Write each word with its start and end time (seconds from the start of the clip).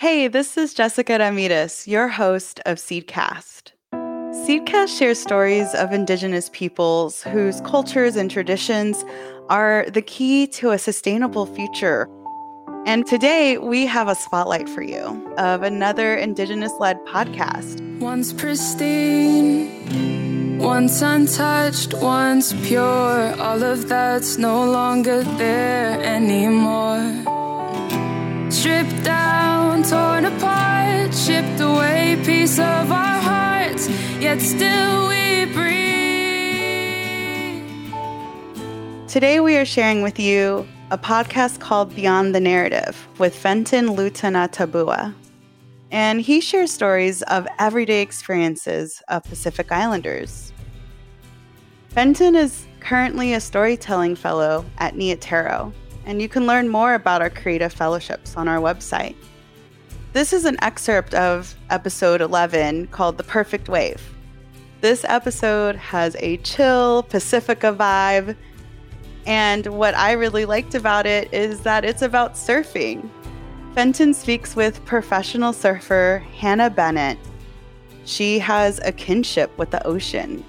Hey, 0.00 0.28
this 0.28 0.56
is 0.56 0.74
Jessica 0.74 1.18
Ramirez, 1.18 1.88
your 1.88 2.06
host 2.06 2.60
of 2.66 2.76
Seedcast. 2.76 3.72
Seedcast 3.92 4.96
shares 4.96 5.18
stories 5.18 5.74
of 5.74 5.92
Indigenous 5.92 6.50
peoples 6.52 7.24
whose 7.24 7.60
cultures 7.62 8.14
and 8.14 8.30
traditions 8.30 9.04
are 9.48 9.86
the 9.92 10.00
key 10.00 10.46
to 10.58 10.70
a 10.70 10.78
sustainable 10.78 11.46
future. 11.46 12.08
And 12.86 13.08
today 13.08 13.58
we 13.58 13.86
have 13.86 14.06
a 14.06 14.14
spotlight 14.14 14.68
for 14.68 14.82
you 14.82 15.34
of 15.36 15.64
another 15.64 16.14
Indigenous 16.14 16.70
led 16.78 17.04
podcast. 17.04 17.82
Once 17.98 18.32
pristine, 18.32 19.68
once 20.60 21.02
untouched, 21.02 21.92
once 21.94 22.52
pure, 22.68 23.34
all 23.40 23.64
of 23.64 23.88
that's 23.88 24.38
no 24.38 24.64
longer 24.64 25.24
there 25.24 26.00
anymore. 26.04 27.47
Stripped 28.50 29.04
down, 29.04 29.82
torn 29.82 30.24
apart, 30.24 31.14
shipped 31.14 31.60
away, 31.60 32.18
piece 32.24 32.58
of 32.58 32.90
our 32.90 33.20
hearts, 33.20 33.90
yet 34.20 34.40
still 34.40 35.08
we 35.08 35.44
breathe. 35.52 35.68
Today 39.06 39.40
we 39.40 39.58
are 39.58 39.66
sharing 39.66 40.00
with 40.00 40.18
you 40.18 40.66
a 40.90 40.96
podcast 40.96 41.60
called 41.60 41.94
Beyond 41.94 42.34
the 42.34 42.40
Narrative 42.40 43.06
with 43.18 43.36
Fenton 43.36 43.88
Lutunatabua. 43.88 45.14
And 45.90 46.18
he 46.22 46.40
shares 46.40 46.72
stories 46.72 47.20
of 47.24 47.46
everyday 47.58 48.00
experiences 48.00 49.02
of 49.08 49.24
Pacific 49.24 49.70
Islanders. 49.70 50.54
Fenton 51.90 52.34
is 52.34 52.66
currently 52.80 53.34
a 53.34 53.40
storytelling 53.40 54.16
fellow 54.16 54.64
at 54.78 54.96
Nia 54.96 55.16
Tero, 55.16 55.74
and 56.08 56.22
you 56.22 56.28
can 56.28 56.46
learn 56.46 56.70
more 56.70 56.94
about 56.94 57.20
our 57.20 57.28
creative 57.28 57.72
fellowships 57.72 58.34
on 58.34 58.48
our 58.48 58.56
website. 58.56 59.14
This 60.14 60.32
is 60.32 60.46
an 60.46 60.56
excerpt 60.62 61.12
of 61.14 61.54
episode 61.68 62.22
11 62.22 62.86
called 62.86 63.18
The 63.18 63.24
Perfect 63.24 63.68
Wave. 63.68 64.02
This 64.80 65.04
episode 65.04 65.76
has 65.76 66.16
a 66.18 66.38
chill 66.38 67.02
Pacifica 67.02 67.74
vibe 67.74 68.34
and 69.26 69.66
what 69.66 69.94
I 69.94 70.12
really 70.12 70.46
liked 70.46 70.74
about 70.74 71.04
it 71.04 71.32
is 71.34 71.60
that 71.60 71.84
it's 71.84 72.00
about 72.00 72.34
surfing. 72.34 73.10
Fenton 73.74 74.14
speaks 74.14 74.56
with 74.56 74.82
professional 74.86 75.52
surfer 75.52 76.24
Hannah 76.38 76.70
Bennett. 76.70 77.18
She 78.06 78.38
has 78.38 78.80
a 78.82 78.92
kinship 78.92 79.56
with 79.58 79.70
the 79.70 79.86
ocean. 79.86 80.42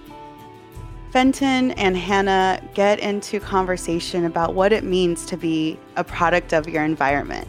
Fenton 1.12 1.72
and 1.72 1.98
Hannah 1.98 2.62
get 2.74 3.00
into 3.00 3.40
conversation 3.40 4.26
about 4.26 4.54
what 4.54 4.72
it 4.72 4.84
means 4.84 5.26
to 5.26 5.38
be 5.38 5.80
a 5.96 6.04
product 6.04 6.54
of 6.54 6.68
your 6.68 6.84
environment 6.84 7.48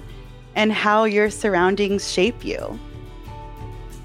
and 0.54 0.72
how 0.72 1.04
your 1.04 1.30
surroundings 1.30 2.10
shape 2.10 2.44
you. 2.44 2.78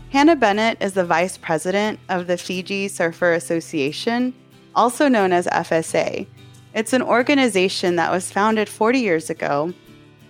Hannah 0.09 0.35
Bennett 0.35 0.77
is 0.81 0.93
the 0.93 1.05
vice 1.05 1.37
president 1.37 1.99
of 2.09 2.27
the 2.27 2.37
Fiji 2.37 2.87
Surfer 2.87 3.33
Association, 3.33 4.33
also 4.75 5.07
known 5.07 5.31
as 5.31 5.47
FSA, 5.47 6.27
it's 6.75 6.91
an 6.91 7.01
organization 7.01 7.95
that 7.95 8.11
was 8.11 8.29
founded 8.29 8.67
40 8.67 8.99
years 8.99 9.29
ago. 9.29 9.73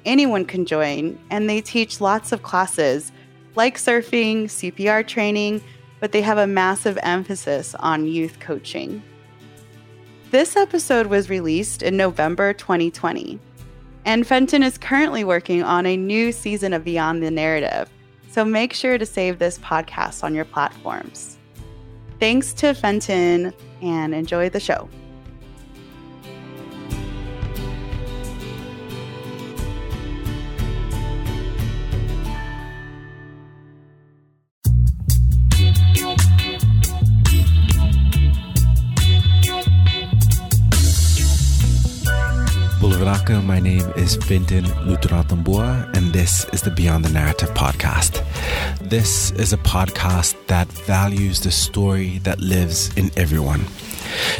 Anyone 0.05 0.45
can 0.45 0.63
join, 0.67 1.17
and 1.31 1.49
they 1.49 1.59
teach 1.59 1.99
lots 1.99 2.31
of 2.31 2.43
classes 2.43 3.11
like 3.55 3.77
surfing, 3.77 4.43
CPR 4.43 5.07
training, 5.07 5.59
but 5.99 6.11
they 6.11 6.21
have 6.21 6.37
a 6.37 6.45
massive 6.45 6.99
emphasis 7.01 7.73
on 7.79 8.05
youth 8.05 8.39
coaching. 8.39 9.01
This 10.35 10.57
episode 10.57 11.07
was 11.07 11.29
released 11.29 11.81
in 11.81 11.95
November 11.95 12.51
2020, 12.51 13.39
and 14.03 14.27
Fenton 14.27 14.63
is 14.63 14.77
currently 14.77 15.23
working 15.23 15.63
on 15.63 15.85
a 15.85 15.95
new 15.95 16.33
season 16.33 16.73
of 16.73 16.83
Beyond 16.83 17.23
the 17.23 17.31
Narrative, 17.31 17.89
so 18.31 18.43
make 18.43 18.73
sure 18.73 18.97
to 18.97 19.05
save 19.05 19.39
this 19.39 19.57
podcast 19.59 20.25
on 20.25 20.35
your 20.35 20.43
platforms. 20.43 21.37
Thanks 22.19 22.51
to 22.55 22.73
Fenton, 22.73 23.53
and 23.81 24.13
enjoy 24.13 24.49
the 24.49 24.59
show. 24.59 24.89
Name 43.65 43.91
is 43.95 44.15
Fenton 44.17 44.65
Lutunatabua, 44.85 45.97
and 45.97 46.13
this 46.13 46.45
is 46.53 46.61
the 46.61 46.69
Beyond 46.69 47.03
the 47.03 47.09
Narrative 47.09 47.49
podcast. 47.55 48.23
This 48.79 49.31
is 49.31 49.53
a 49.53 49.57
podcast 49.57 50.35
that 50.45 50.67
values 50.67 51.39
the 51.39 51.49
story 51.49 52.19
that 52.19 52.39
lives 52.39 52.95
in 52.95 53.09
everyone. 53.17 53.65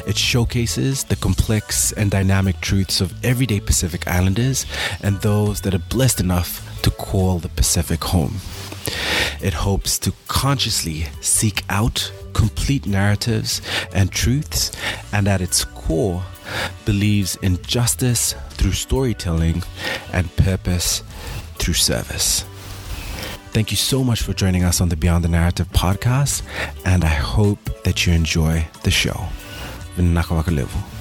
It 0.06 0.16
showcases 0.16 1.06
the 1.06 1.16
complex 1.16 1.92
and 1.94 2.12
dynamic 2.12 2.62
truths 2.62 3.02
of 3.02 3.16
everyday 3.26 3.60
Pacific 3.60 4.08
Islanders 4.08 4.68
and 5.02 5.20
those 5.22 5.62
that 5.62 5.74
are 5.74 5.90
blessed 5.90 6.20
enough 6.20 6.62
to 6.84 6.92
call 6.92 7.40
the 7.40 7.50
Pacific 7.50 8.04
home. 8.04 8.36
It 9.42 9.54
hopes 9.54 9.98
to 10.00 10.14
consciously 10.28 11.08
seek 11.22 11.64
out 11.68 12.12
complete 12.34 12.86
narratives 12.86 13.60
and 13.92 14.12
truths, 14.12 14.72
and 15.12 15.28
at 15.28 15.42
its 15.42 15.66
core, 15.66 16.24
believes 16.86 17.38
in 17.42 17.62
justice 17.64 18.36
through 18.52 18.74
storytelling 18.74 19.64
and 20.14 20.34
purpose 20.38 21.04
through 21.58 21.74
service. 21.76 22.46
Thank 23.54 23.72
you 23.72 23.78
so 23.78 24.04
much 24.04 24.22
for 24.22 24.34
joining 24.34 24.64
us 24.64 24.82
on 24.82 24.90
the 24.90 24.98
Beyond 24.98 25.24
the 25.24 25.30
Narrative 25.30 25.70
podcast, 25.72 26.42
and 26.84 27.06
I 27.06 27.16
hope 27.36 27.84
that 27.84 28.06
you 28.06 28.14
enjoy 28.14 28.68
the 28.84 28.92
show. 28.92 29.28
Vinaka 29.96 30.36
vakalevu. 30.44 30.95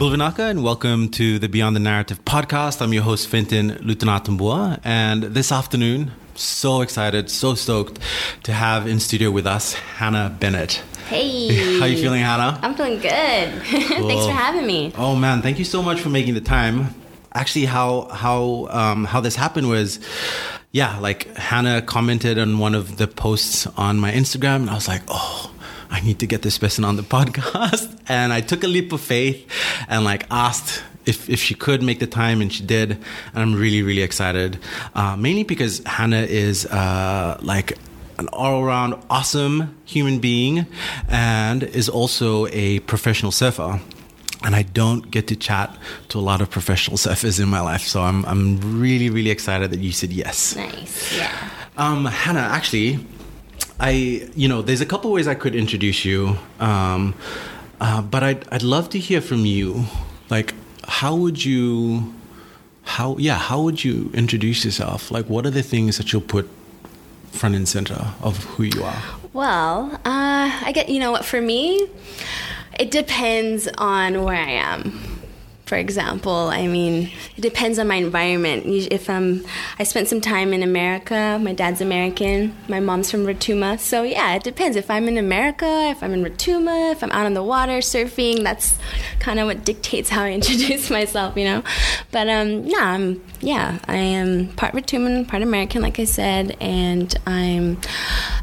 Bula 0.00 0.16
vinaka, 0.16 0.48
and 0.48 0.64
welcome 0.64 1.10
to 1.10 1.38
the 1.38 1.46
Beyond 1.46 1.76
the 1.76 1.80
Narrative 1.80 2.24
podcast. 2.24 2.80
I'm 2.80 2.94
your 2.94 3.02
host, 3.02 3.28
Fenton 3.28 3.72
Lutunatabua, 3.82 4.80
and 4.82 5.24
this 5.24 5.52
afternoon, 5.52 6.12
so 6.34 6.80
excited, 6.80 7.30
so 7.30 7.54
stoked 7.54 7.98
to 8.44 8.52
have 8.54 8.86
in 8.86 8.98
studio 8.98 9.30
with 9.30 9.46
us 9.46 9.74
Hannah 9.74 10.34
Bennett. 10.40 10.82
Hey. 11.08 11.78
How 11.78 11.84
you 11.84 11.98
feeling, 11.98 12.22
Hannah? 12.22 12.58
I'm 12.62 12.74
feeling 12.74 12.98
good. 12.98 13.62
Cool. 13.62 14.08
Thanks 14.08 14.24
for 14.24 14.32
having 14.32 14.66
me. 14.66 14.90
Oh 14.96 15.16
man, 15.16 15.42
thank 15.42 15.58
you 15.58 15.66
so 15.66 15.82
much 15.82 16.00
for 16.00 16.08
making 16.08 16.32
the 16.32 16.40
time. 16.40 16.94
Actually, 17.34 17.66
how 17.66 18.08
how 18.08 18.68
um, 18.70 19.04
how 19.04 19.20
this 19.20 19.36
happened 19.36 19.68
was 19.68 20.00
yeah, 20.72 20.98
like 20.98 21.36
Hannah 21.36 21.82
commented 21.82 22.38
on 22.38 22.58
one 22.58 22.74
of 22.74 22.96
the 22.96 23.06
posts 23.06 23.66
on 23.76 23.98
my 23.98 24.12
Instagram, 24.12 24.62
and 24.62 24.70
I 24.70 24.74
was 24.76 24.88
like, 24.88 25.02
oh, 25.08 25.49
I 25.90 26.00
need 26.00 26.18
to 26.20 26.26
get 26.26 26.42
this 26.42 26.58
person 26.58 26.84
on 26.84 26.96
the 26.96 27.02
podcast. 27.02 27.96
And 28.08 28.32
I 28.32 28.40
took 28.40 28.64
a 28.64 28.66
leap 28.66 28.92
of 28.92 29.00
faith 29.00 29.46
and 29.88 30.04
like 30.04 30.26
asked 30.32 30.82
if, 31.06 31.30
if 31.30 31.38
she 31.38 31.54
could 31.54 31.80
make 31.80 32.00
the 32.00 32.08
time, 32.08 32.40
and 32.40 32.52
she 32.52 32.64
did. 32.64 32.90
And 32.90 33.36
I'm 33.36 33.54
really, 33.54 33.82
really 33.82 34.02
excited. 34.02 34.58
Uh, 34.96 35.16
mainly 35.16 35.44
because 35.44 35.80
Hannah 35.86 36.22
is 36.22 36.66
uh, 36.66 37.38
like 37.40 37.78
an 38.18 38.26
all 38.32 38.62
around 38.64 39.00
awesome 39.08 39.76
human 39.84 40.18
being 40.18 40.66
and 41.08 41.62
is 41.62 41.88
also 41.88 42.48
a 42.48 42.80
professional 42.80 43.30
surfer 43.30 43.80
and 44.42 44.56
I 44.56 44.62
don't 44.62 45.10
get 45.10 45.28
to 45.28 45.36
chat 45.36 45.76
to 46.08 46.18
a 46.18 46.20
lot 46.20 46.40
of 46.40 46.50
professional 46.50 46.96
surfers 47.06 47.40
in 47.40 47.48
my 47.48 47.60
life. 47.60 47.82
So 47.82 48.02
I'm, 48.02 48.24
I'm 48.26 48.80
really, 48.80 49.10
really 49.10 49.30
excited 49.30 49.70
that 49.70 49.80
you 49.80 49.92
said 49.92 50.10
yes. 50.10 50.56
Nice. 50.56 51.16
Yeah. 51.16 51.50
Um, 51.76 52.04
Hannah, 52.06 52.40
actually, 52.40 52.98
I, 53.80 54.28
you 54.36 54.46
know, 54.46 54.60
there's 54.60 54.82
a 54.82 54.86
couple 54.86 55.10
ways 55.10 55.26
I 55.26 55.34
could 55.34 55.54
introduce 55.54 56.04
you, 56.04 56.36
um, 56.60 57.14
uh, 57.80 58.02
but 58.02 58.22
I'd, 58.22 58.46
I'd 58.52 58.62
love 58.62 58.90
to 58.90 58.98
hear 58.98 59.22
from 59.22 59.46
you. 59.46 59.84
Like, 60.28 60.54
how 60.86 61.16
would 61.16 61.42
you, 61.42 62.14
how, 62.82 63.16
yeah, 63.16 63.38
how 63.38 63.62
would 63.62 63.82
you 63.82 64.10
introduce 64.12 64.66
yourself? 64.66 65.10
Like, 65.10 65.30
what 65.30 65.46
are 65.46 65.50
the 65.50 65.62
things 65.62 65.96
that 65.96 66.12
you'll 66.12 66.20
put 66.20 66.46
front 67.32 67.54
and 67.54 67.66
center 67.66 68.12
of 68.22 68.44
who 68.44 68.64
you 68.64 68.84
are? 68.84 69.02
Well, 69.32 69.92
uh, 70.04 70.60
I 70.62 70.72
get, 70.74 70.90
you 70.90 71.00
know 71.00 71.10
what, 71.10 71.24
for 71.24 71.40
me, 71.40 71.88
it 72.78 72.90
depends 72.90 73.66
on 73.78 74.24
where 74.24 74.36
I 74.36 74.50
am 74.50 75.09
for 75.70 75.76
example. 75.76 76.48
I 76.48 76.66
mean, 76.66 77.12
it 77.36 77.40
depends 77.42 77.78
on 77.78 77.86
my 77.86 77.94
environment. 77.94 78.66
If 78.66 79.08
I'm, 79.08 79.46
I 79.78 79.84
spent 79.84 80.08
some 80.08 80.20
time 80.20 80.52
in 80.52 80.64
America. 80.64 81.38
My 81.40 81.52
dad's 81.52 81.80
American. 81.80 82.56
My 82.66 82.80
mom's 82.80 83.08
from 83.08 83.24
Rotuma. 83.24 83.78
So 83.78 84.02
yeah, 84.02 84.34
it 84.34 84.42
depends. 84.42 84.76
If 84.76 84.90
I'm 84.90 85.06
in 85.06 85.16
America, 85.16 85.88
if 85.92 86.02
I'm 86.02 86.12
in 86.12 86.24
Rotuma, 86.24 86.90
if 86.90 87.04
I'm 87.04 87.12
out 87.12 87.24
on 87.24 87.34
the 87.34 87.44
water 87.44 87.78
surfing, 87.78 88.42
that's 88.42 88.80
kind 89.20 89.38
of 89.38 89.46
what 89.46 89.64
dictates 89.64 90.10
how 90.10 90.24
I 90.24 90.32
introduce 90.40 90.90
myself, 90.90 91.36
you 91.36 91.44
know. 91.44 91.62
But 92.10 92.28
um, 92.28 92.64
yeah, 92.64 92.84
I'm 92.84 93.22
yeah, 93.40 93.78
I 93.86 93.96
am 93.96 94.48
part 94.48 94.74
Rotuman, 94.74 95.24
part 95.28 95.44
American, 95.44 95.82
like 95.82 96.00
I 96.00 96.04
said, 96.04 96.56
and 96.60 97.14
I'm 97.26 97.80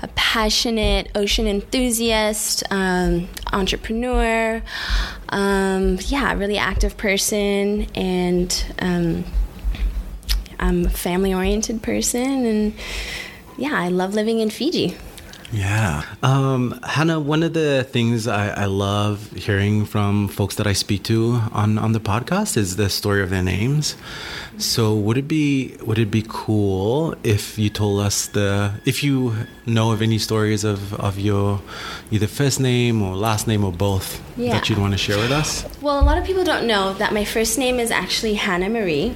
a 0.01 0.07
passionate 0.15 1.11
ocean 1.13 1.45
enthusiast, 1.45 2.63
um, 2.71 3.27
entrepreneur. 3.51 4.63
Um, 5.29 5.99
yeah, 6.07 6.33
really 6.33 6.57
active 6.57 6.97
person, 6.97 7.87
and 7.95 8.65
um, 8.79 9.25
I'm 10.59 10.85
a 10.85 10.89
family 10.89 11.33
oriented 11.33 11.83
person, 11.83 12.45
and 12.45 12.73
yeah, 13.57 13.73
I 13.73 13.89
love 13.89 14.13
living 14.13 14.39
in 14.39 14.49
Fiji. 14.49 14.95
Yeah. 15.51 16.03
Um, 16.23 16.79
Hannah, 16.83 17.19
one 17.19 17.41
of 17.41 17.53
the 17.53 17.85
things 17.89 18.27
I, 18.27 18.49
I, 18.49 18.65
love 18.65 19.31
hearing 19.31 19.85
from 19.85 20.27
folks 20.27 20.55
that 20.55 20.67
I 20.67 20.73
speak 20.73 21.03
to 21.03 21.41
on, 21.53 21.77
on 21.77 21.93
the 21.93 21.99
podcast 21.99 22.57
is 22.57 22.75
the 22.75 22.89
story 22.89 23.23
of 23.23 23.29
their 23.29 23.43
names. 23.43 23.95
So 24.57 24.93
would 24.95 25.17
it 25.17 25.27
be 25.27 25.77
would 25.85 25.99
it 25.99 26.11
be 26.11 26.25
cool 26.27 27.15
if 27.23 27.57
you 27.57 27.69
told 27.69 28.01
us 28.01 28.27
the 28.27 28.73
if 28.85 29.03
you 29.03 29.35
know 29.65 29.91
of 29.91 30.01
any 30.01 30.17
stories 30.17 30.63
of, 30.63 30.93
of 30.95 31.19
your 31.19 31.61
either 32.11 32.27
first 32.27 32.59
name 32.59 33.01
or 33.01 33.15
last 33.15 33.47
name 33.47 33.63
or 33.63 33.71
both 33.71 34.21
yeah. 34.35 34.53
that 34.53 34.67
you'd 34.67 34.79
want 34.79 34.93
to 34.93 34.97
share 34.97 35.17
with 35.17 35.31
us? 35.31 35.65
Well, 35.81 35.99
a 35.99 36.03
lot 36.03 36.17
of 36.17 36.25
people 36.25 36.43
don't 36.43 36.67
know 36.67 36.93
that 36.95 37.13
my 37.13 37.23
first 37.23 37.57
name 37.57 37.79
is 37.79 37.91
actually 37.91 38.33
Hannah 38.33 38.69
Marie. 38.69 39.15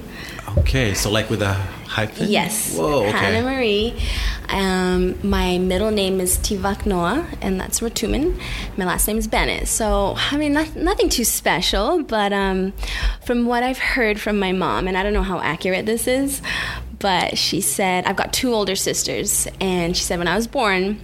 Okay, 0.58 0.94
so 0.94 1.10
like 1.10 1.28
with 1.28 1.42
a 1.42 1.54
hyphen? 1.92 2.28
Yes. 2.28 2.76
Whoa, 2.76 3.06
okay. 3.06 3.10
Hannah 3.10 3.42
Marie. 3.42 3.94
Um, 4.52 5.16
my 5.28 5.56
middle 5.56 5.90
name 5.90 6.20
is 6.20 6.36
Tivak 6.36 6.84
Noah, 6.84 7.26
and 7.40 7.58
that's 7.58 7.80
Rotuman. 7.80 8.38
My 8.76 8.84
last 8.84 9.08
name 9.08 9.16
is 9.16 9.26
Bennett. 9.26 9.66
So, 9.66 10.14
I 10.16 10.36
mean, 10.36 10.52
not, 10.52 10.76
nothing 10.76 11.08
too 11.08 11.24
special, 11.24 12.02
but 12.02 12.34
um, 12.34 12.74
from 13.24 13.46
what 13.46 13.62
I've 13.62 13.78
heard 13.78 14.20
from 14.20 14.38
my 14.38 14.52
mom, 14.52 14.86
and 14.86 14.96
I 14.96 15.02
don't 15.02 15.14
know 15.14 15.22
how 15.22 15.40
accurate 15.40 15.86
this 15.86 16.06
is, 16.06 16.42
but 16.98 17.38
she 17.38 17.62
said, 17.62 18.04
I've 18.04 18.16
got 18.16 18.34
two 18.34 18.52
older 18.52 18.76
sisters, 18.76 19.48
and 19.58 19.96
she 19.96 20.04
said 20.04 20.18
when 20.18 20.28
I 20.28 20.36
was 20.36 20.46
born, 20.46 21.00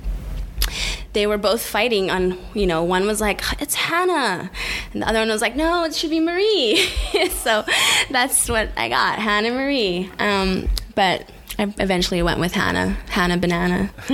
they 1.15 1.27
were 1.27 1.39
both 1.39 1.65
fighting 1.65 2.11
on, 2.11 2.37
you 2.53 2.67
know, 2.67 2.85
one 2.85 3.07
was 3.07 3.19
like, 3.19 3.41
it's 3.63 3.75
Hannah. 3.75 4.51
And 4.93 5.03
the 5.03 5.09
other 5.09 5.21
one 5.21 5.29
was 5.29 5.41
like, 5.41 5.57
no, 5.57 5.85
it 5.85 5.95
should 5.95 6.11
be 6.11 6.21
Marie. 6.21 6.77
so 7.31 7.65
that's 8.11 8.47
what 8.51 8.69
I 8.77 8.91
got, 8.91 9.19
Hannah 9.19 9.53
Marie. 9.53 10.11
Um, 10.19 10.69
but 10.95 11.31
I 11.59 11.75
eventually 11.79 12.23
went 12.23 12.39
with 12.39 12.53
Hannah, 12.53 12.97
Hannah 13.09 13.37
Banana. 13.37 13.91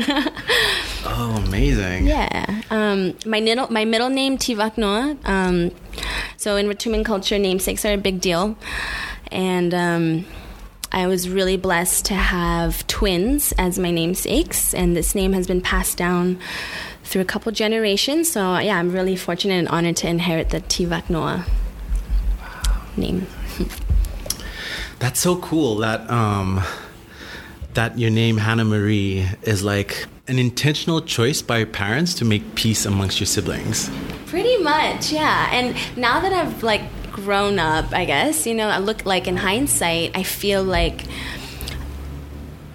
oh, 1.05 1.43
amazing. 1.47 2.07
Yeah. 2.07 2.63
Um, 2.71 3.17
my, 3.27 3.41
middle, 3.41 3.71
my 3.71 3.85
middle 3.85 4.09
name, 4.09 4.39
Tivak 4.39 4.79
Noah. 4.79 5.17
Um, 5.25 5.71
so 6.39 6.57
in 6.57 6.69
Rotuman 6.69 7.05
culture, 7.05 7.39
namesakes 7.39 7.85
are 7.85 7.93
a 7.93 7.99
big 7.99 8.21
deal. 8.21 8.57
And 9.31 9.75
um, 9.75 10.25
I 10.91 11.07
was 11.07 11.29
really 11.29 11.57
blessed 11.57 12.07
to 12.07 12.15
have 12.15 12.87
twins 12.87 13.53
as 13.59 13.79
my 13.79 13.91
namesakes, 13.91 14.73
and 14.73 14.97
this 14.97 15.15
name 15.15 15.33
has 15.33 15.47
been 15.47 15.61
passed 15.61 15.99
down 15.99 16.39
through 17.03 17.23
a 17.23 17.25
couple 17.25 17.51
generations. 17.53 18.31
So 18.31 18.59
yeah, 18.59 18.79
I'm 18.79 18.93
really 18.93 19.17
fortunate 19.17 19.55
and 19.55 19.69
honored 19.69 19.97
to 19.99 20.09
inherit 20.09 20.51
the 20.51 20.61
Tivak 20.61 21.11
Noah 21.11 21.45
name. 22.97 23.27
That's 25.01 25.21
so 25.21 25.37
cool 25.37 25.77
that 25.79 26.09
um, 26.09 26.63
that 27.75 27.99
your 27.99 28.11
name 28.11 28.39
Hannah 28.39 28.65
Marie 28.65 29.29
is 29.43 29.63
like 29.63 30.07
an 30.27 30.39
intentional 30.39 31.01
choice 31.01 31.43
by 31.43 31.59
your 31.59 31.67
parents 31.67 32.15
to 32.15 32.25
make 32.25 32.55
peace 32.55 32.87
amongst 32.87 33.21
your 33.21 33.27
siblings. 33.27 33.91
Pretty 34.27 34.57
much, 34.59 35.13
yeah. 35.13 35.49
And 35.53 35.77
now 35.97 36.21
that 36.21 36.33
I've 36.33 36.63
like 36.63 36.83
grown 37.13 37.59
up, 37.59 37.93
I 37.93 38.05
guess, 38.05 38.47
you 38.47 38.55
know, 38.55 38.69
I 38.69 38.79
look 38.79 39.05
like 39.05 39.29
in 39.29 39.37
hindsight, 39.37 40.17
I 40.17 40.23
feel 40.23 40.65
like 40.65 41.05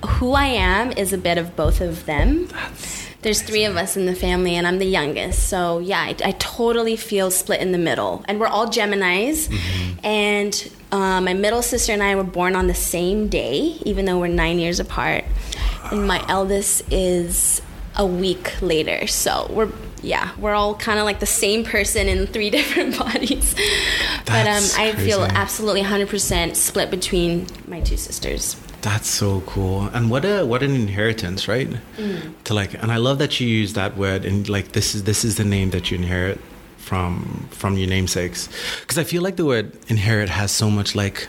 who 0.05 0.33
I 0.33 0.45
am 0.45 0.91
is 0.91 1.11
a 1.11 1.17
bit 1.17 1.37
of 1.37 1.55
both 1.55 1.81
of 1.81 2.05
them. 2.05 2.47
That's 2.47 3.07
There's 3.21 3.41
three 3.41 3.65
of 3.65 3.75
us 3.75 3.97
in 3.97 4.05
the 4.05 4.15
family, 4.15 4.55
and 4.55 4.65
I'm 4.65 4.79
the 4.79 4.85
youngest. 4.85 5.49
So, 5.49 5.79
yeah, 5.79 5.99
I, 5.99 6.15
I 6.23 6.31
totally 6.39 6.95
feel 6.95 7.31
split 7.31 7.59
in 7.59 7.73
the 7.73 7.77
middle. 7.77 8.23
And 8.27 8.39
we're 8.39 8.47
all 8.47 8.67
Geminis. 8.67 9.49
Mm-hmm. 9.49 10.05
And 10.05 10.71
uh, 10.91 11.21
my 11.21 11.33
middle 11.33 11.61
sister 11.61 11.93
and 11.93 12.01
I 12.01 12.15
were 12.15 12.23
born 12.23 12.55
on 12.55 12.67
the 12.67 12.73
same 12.73 13.27
day, 13.27 13.77
even 13.85 14.05
though 14.05 14.19
we're 14.19 14.27
nine 14.27 14.59
years 14.59 14.79
apart. 14.79 15.23
And 15.91 16.07
my 16.07 16.23
eldest 16.27 16.91
is 16.91 17.61
a 17.95 18.05
week 18.05 18.61
later. 18.61 19.07
So, 19.07 19.47
we're 19.49 19.71
yeah, 20.01 20.31
we're 20.37 20.53
all 20.53 20.75
kind 20.75 20.97
of 20.97 21.05
like 21.05 21.19
the 21.19 21.25
same 21.25 21.65
person 21.65 22.07
in 22.07 22.25
three 22.27 22.49
different 22.57 22.97
bodies. 22.97 23.53
but 24.25 24.47
um, 24.47 24.63
I 24.77 24.91
crazy. 24.93 25.11
feel 25.11 25.23
absolutely 25.23 25.83
100% 25.83 26.55
split 26.55 26.89
between 26.89 27.47
my 27.67 27.81
two 27.81 27.97
sisters. 27.97 28.55
That's 28.81 29.09
so 29.09 29.41
cool, 29.41 29.87
and 29.87 30.09
what 30.09 30.23
a 30.23 30.45
what 30.45 30.63
an 30.63 30.73
inheritance, 30.73 31.49
right? 31.49 31.67
Mm. 31.97 32.33
To 32.45 32.53
like, 32.53 32.81
and 32.81 32.93
I 32.93 32.95
love 32.95 33.17
that 33.17 33.41
you 33.41 33.47
use 33.47 33.73
that 33.73 33.97
word, 33.97 34.23
and 34.23 34.47
like 34.47 34.71
this 34.71 34.95
is 34.95 35.03
this 35.03 35.25
is 35.25 35.35
the 35.35 35.43
name 35.43 35.71
that 35.71 35.91
you 35.91 35.97
inherit 35.97 36.39
from 36.79 37.47
from 37.51 37.77
your 37.77 37.87
namesakes, 37.87 38.49
because 38.81 38.97
I 38.97 39.03
feel 39.03 39.21
like 39.21 39.35
the 39.35 39.45
word 39.45 39.71
inherit 39.87 40.29
has 40.29 40.51
so 40.51 40.69
much 40.69 40.95
like 40.95 41.27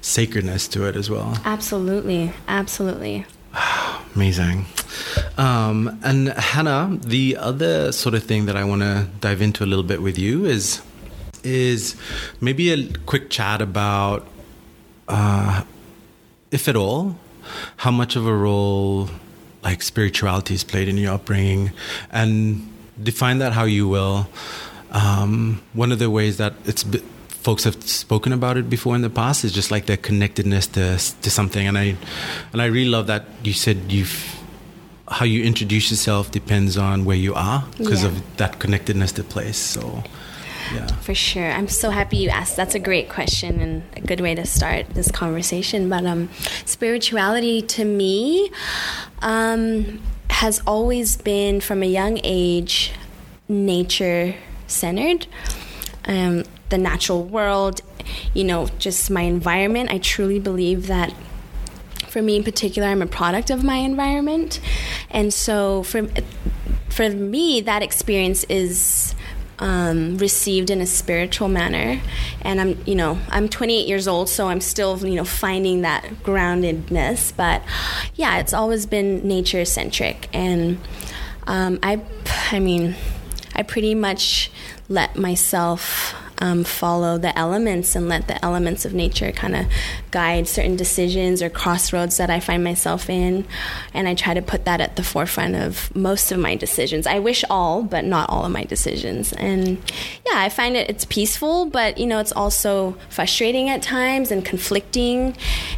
sacredness 0.00 0.68
to 0.68 0.86
it 0.86 0.96
as 0.96 1.08
well. 1.10 1.38
Absolutely, 1.44 2.32
absolutely. 2.46 3.26
Amazing. 4.14 4.66
Um, 5.36 5.98
and 6.02 6.28
Hannah, 6.28 6.98
the 7.00 7.36
other 7.36 7.92
sort 7.92 8.14
of 8.14 8.24
thing 8.24 8.46
that 8.46 8.56
I 8.56 8.64
want 8.64 8.82
to 8.82 9.08
dive 9.20 9.40
into 9.42 9.64
a 9.64 9.66
little 9.66 9.84
bit 9.84 10.02
with 10.02 10.18
you 10.18 10.44
is 10.44 10.82
is 11.44 11.94
maybe 12.40 12.72
a 12.72 12.92
quick 13.06 13.30
chat 13.30 13.62
about, 13.62 14.26
uh, 15.06 15.62
if 16.50 16.68
at 16.68 16.74
all, 16.76 17.16
how 17.76 17.90
much 17.90 18.16
of 18.16 18.26
a 18.26 18.34
role 18.34 19.08
like 19.62 19.82
spirituality 19.82 20.54
is 20.54 20.64
played 20.64 20.88
in 20.88 20.96
your 20.96 21.14
upbringing, 21.14 21.70
and 22.10 22.68
define 23.00 23.38
that 23.38 23.52
how 23.52 23.64
you 23.64 23.88
will. 23.88 24.28
Um, 24.90 25.62
one 25.74 25.92
of 25.92 25.98
the 25.98 26.10
ways 26.10 26.38
that 26.38 26.54
it's 26.64 26.84
folks 27.28 27.64
have 27.64 27.82
spoken 27.88 28.32
about 28.32 28.56
it 28.56 28.68
before 28.68 28.94
in 28.94 29.02
the 29.02 29.10
past 29.10 29.44
is 29.44 29.52
just 29.52 29.70
like 29.70 29.86
the 29.86 29.96
connectedness 29.96 30.66
to 30.68 30.98
to 31.22 31.30
something, 31.30 31.66
and 31.66 31.78
I 31.78 31.96
and 32.52 32.62
I 32.62 32.66
really 32.66 32.90
love 32.90 33.06
that 33.06 33.24
you 33.42 33.52
said 33.52 33.92
you've 33.92 34.38
how 35.10 35.24
you 35.24 35.42
introduce 35.42 35.90
yourself 35.90 36.30
depends 36.30 36.76
on 36.76 37.04
where 37.04 37.16
you 37.16 37.34
are 37.34 37.64
because 37.78 38.02
yeah. 38.02 38.08
of 38.08 38.36
that 38.36 38.58
connectedness 38.58 39.12
to 39.12 39.24
place. 39.24 39.56
So, 39.56 40.04
yeah. 40.74 40.86
For 41.00 41.14
sure. 41.14 41.50
I'm 41.50 41.68
so 41.68 41.90
happy 41.90 42.18
you 42.18 42.28
asked. 42.28 42.56
That's 42.56 42.74
a 42.74 42.78
great 42.78 43.08
question 43.08 43.60
and 43.60 43.82
a 43.96 44.00
good 44.00 44.20
way 44.20 44.34
to 44.34 44.44
start 44.44 44.90
this 44.90 45.10
conversation. 45.10 45.88
But 45.88 46.04
um, 46.04 46.28
spirituality 46.66 47.62
to 47.62 47.84
me 47.84 48.50
um, 49.22 50.00
has 50.28 50.60
always 50.66 51.16
been, 51.16 51.60
from 51.60 51.82
a 51.82 51.86
young 51.86 52.20
age, 52.22 52.92
nature 53.48 54.34
centered. 54.68 55.26
Um, 56.04 56.44
the 56.68 56.78
natural 56.78 57.24
world, 57.24 57.80
you 58.34 58.44
know, 58.44 58.68
just 58.78 59.10
my 59.10 59.22
environment. 59.22 59.90
I 59.90 59.98
truly 59.98 60.38
believe 60.38 60.86
that 60.86 61.12
for 62.08 62.22
me 62.22 62.36
in 62.36 62.44
particular, 62.44 62.88
I'm 62.88 63.02
a 63.02 63.06
product 63.06 63.50
of 63.50 63.62
my 63.62 63.76
environment, 63.76 64.60
and 65.10 65.32
so 65.32 65.82
for 65.82 66.08
for 66.88 67.10
me, 67.10 67.60
that 67.60 67.82
experience 67.82 68.44
is 68.44 69.14
um, 69.58 70.18
received 70.18 70.70
in 70.70 70.80
a 70.80 70.86
spiritual 70.86 71.48
manner. 71.48 72.00
And 72.42 72.60
I'm, 72.60 72.82
you 72.86 72.94
know, 72.94 73.18
I'm 73.30 73.48
28 73.48 73.86
years 73.86 74.08
old, 74.08 74.28
so 74.28 74.48
I'm 74.48 74.60
still, 74.60 74.98
you 75.06 75.14
know, 75.14 75.24
finding 75.24 75.82
that 75.82 76.04
groundedness. 76.22 77.32
But 77.36 77.62
yeah, 78.14 78.38
it's 78.38 78.52
always 78.52 78.86
been 78.86 79.26
nature 79.26 79.64
centric, 79.64 80.28
and 80.32 80.78
um, 81.46 81.78
I, 81.82 82.00
I 82.52 82.58
mean, 82.58 82.94
I 83.58 83.64
pretty 83.64 83.94
much 83.94 84.50
let 84.88 85.16
myself 85.16 86.14
um, 86.40 86.64
follow 86.64 87.18
the 87.18 87.36
elements 87.36 87.96
and 87.96 88.08
let 88.08 88.28
the 88.28 88.42
elements 88.44 88.84
of 88.84 88.94
nature 88.94 89.32
kind 89.32 89.56
of 89.56 89.66
guide 90.10 90.46
certain 90.46 90.76
decisions 90.76 91.42
or 91.42 91.50
crossroads 91.50 92.16
that 92.18 92.30
I 92.30 92.40
find 92.40 92.62
myself 92.62 93.10
in. 93.10 93.46
And 93.92 94.08
I 94.08 94.14
try 94.14 94.34
to 94.34 94.42
put 94.42 94.64
that 94.64 94.80
at 94.80 94.96
the 94.96 95.02
forefront 95.02 95.56
of 95.56 95.94
most 95.96 96.30
of 96.30 96.38
my 96.38 96.54
decisions. 96.54 97.06
I 97.06 97.18
wish 97.18 97.44
all, 97.50 97.82
but 97.82 98.04
not 98.04 98.30
all 98.30 98.44
of 98.44 98.52
my 98.52 98.64
decisions. 98.64 99.32
And 99.32 99.78
yeah, 100.26 100.38
I 100.38 100.48
find 100.48 100.76
it 100.76 100.88
it's 100.88 101.04
peaceful, 101.04 101.66
but 101.66 101.98
you 101.98 102.06
know, 102.06 102.20
it's 102.20 102.32
also 102.32 102.96
frustrating 103.10 103.68
at 103.68 103.82
times 103.82 104.30
and 104.30 104.44
conflicting 104.44 105.36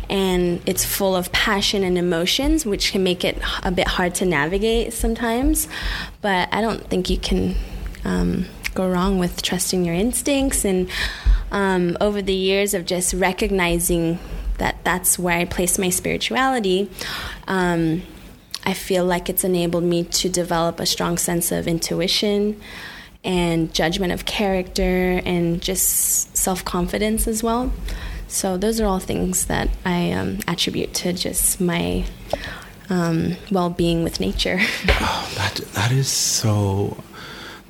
and 0.09 0.61
it's 0.67 0.85
full 0.85 1.17
of 1.17 1.33
passion 1.33 1.83
and 1.85 1.97
emotions, 1.97 2.67
which 2.67 2.93
can 2.93 3.03
make 3.03 3.25
it 3.25 3.41
a 3.63 3.71
bit 3.71 3.89
hard 3.89 4.15
to 4.17 4.27
navigate 4.27 4.93
sometimes. 4.93 5.69
But 6.21 6.53
I 6.53 6.61
don't 6.61 6.87
think 6.89 7.09
you 7.09 7.17
can 7.17 7.57
um, 8.04 8.47
go 8.75 8.88
wrong 8.88 9.19
with 9.19 9.42
trusting 9.42 9.85
your 9.85 9.95
instincts 9.95 10.64
and 10.64 10.88
um, 11.50 11.97
over 12.00 12.23
the 12.23 12.35
years 12.35 12.75
of 12.75 12.87
just 12.87 13.12
recognizing 13.12 14.19
that 14.59 14.76
that's 14.85 15.19
where 15.19 15.38
I 15.38 15.45
place 15.45 15.78
my 15.78 15.90
spirituality, 15.90 16.88
um, 17.49 18.02
I 18.64 18.75
feel 18.75 19.04
like 19.04 19.28
it's 19.28 19.42
enabled 19.42 19.85
me 19.85 20.04
to 20.04 20.28
develop 20.28 20.78
a 20.80 20.87
strong 20.87 21.16
sense 21.19 21.50
of 21.50 21.66
intuition 21.66 22.61
and 23.25 23.73
judgment 23.75 24.12
of 24.12 24.25
character 24.26 25.21
and 25.25 25.61
just 25.61 26.37
self 26.37 26.64
confidence 26.64 27.26
as 27.26 27.42
well. 27.42 27.73
So, 28.28 28.57
those 28.57 28.80
are 28.80 28.87
all 28.87 29.00
things 29.00 29.47
that 29.47 29.71
I 29.85 30.12
um, 30.12 30.38
attribute 30.47 30.95
to 30.95 31.12
just 31.12 31.61
my 31.61 32.04
um, 32.88 33.37
well 33.50 33.71
being 33.71 34.04
with 34.04 34.21
nature. 34.21 34.59
oh, 34.88 35.33
that, 35.37 35.57
that 35.73 35.90
is 35.90 36.09
so. 36.09 37.02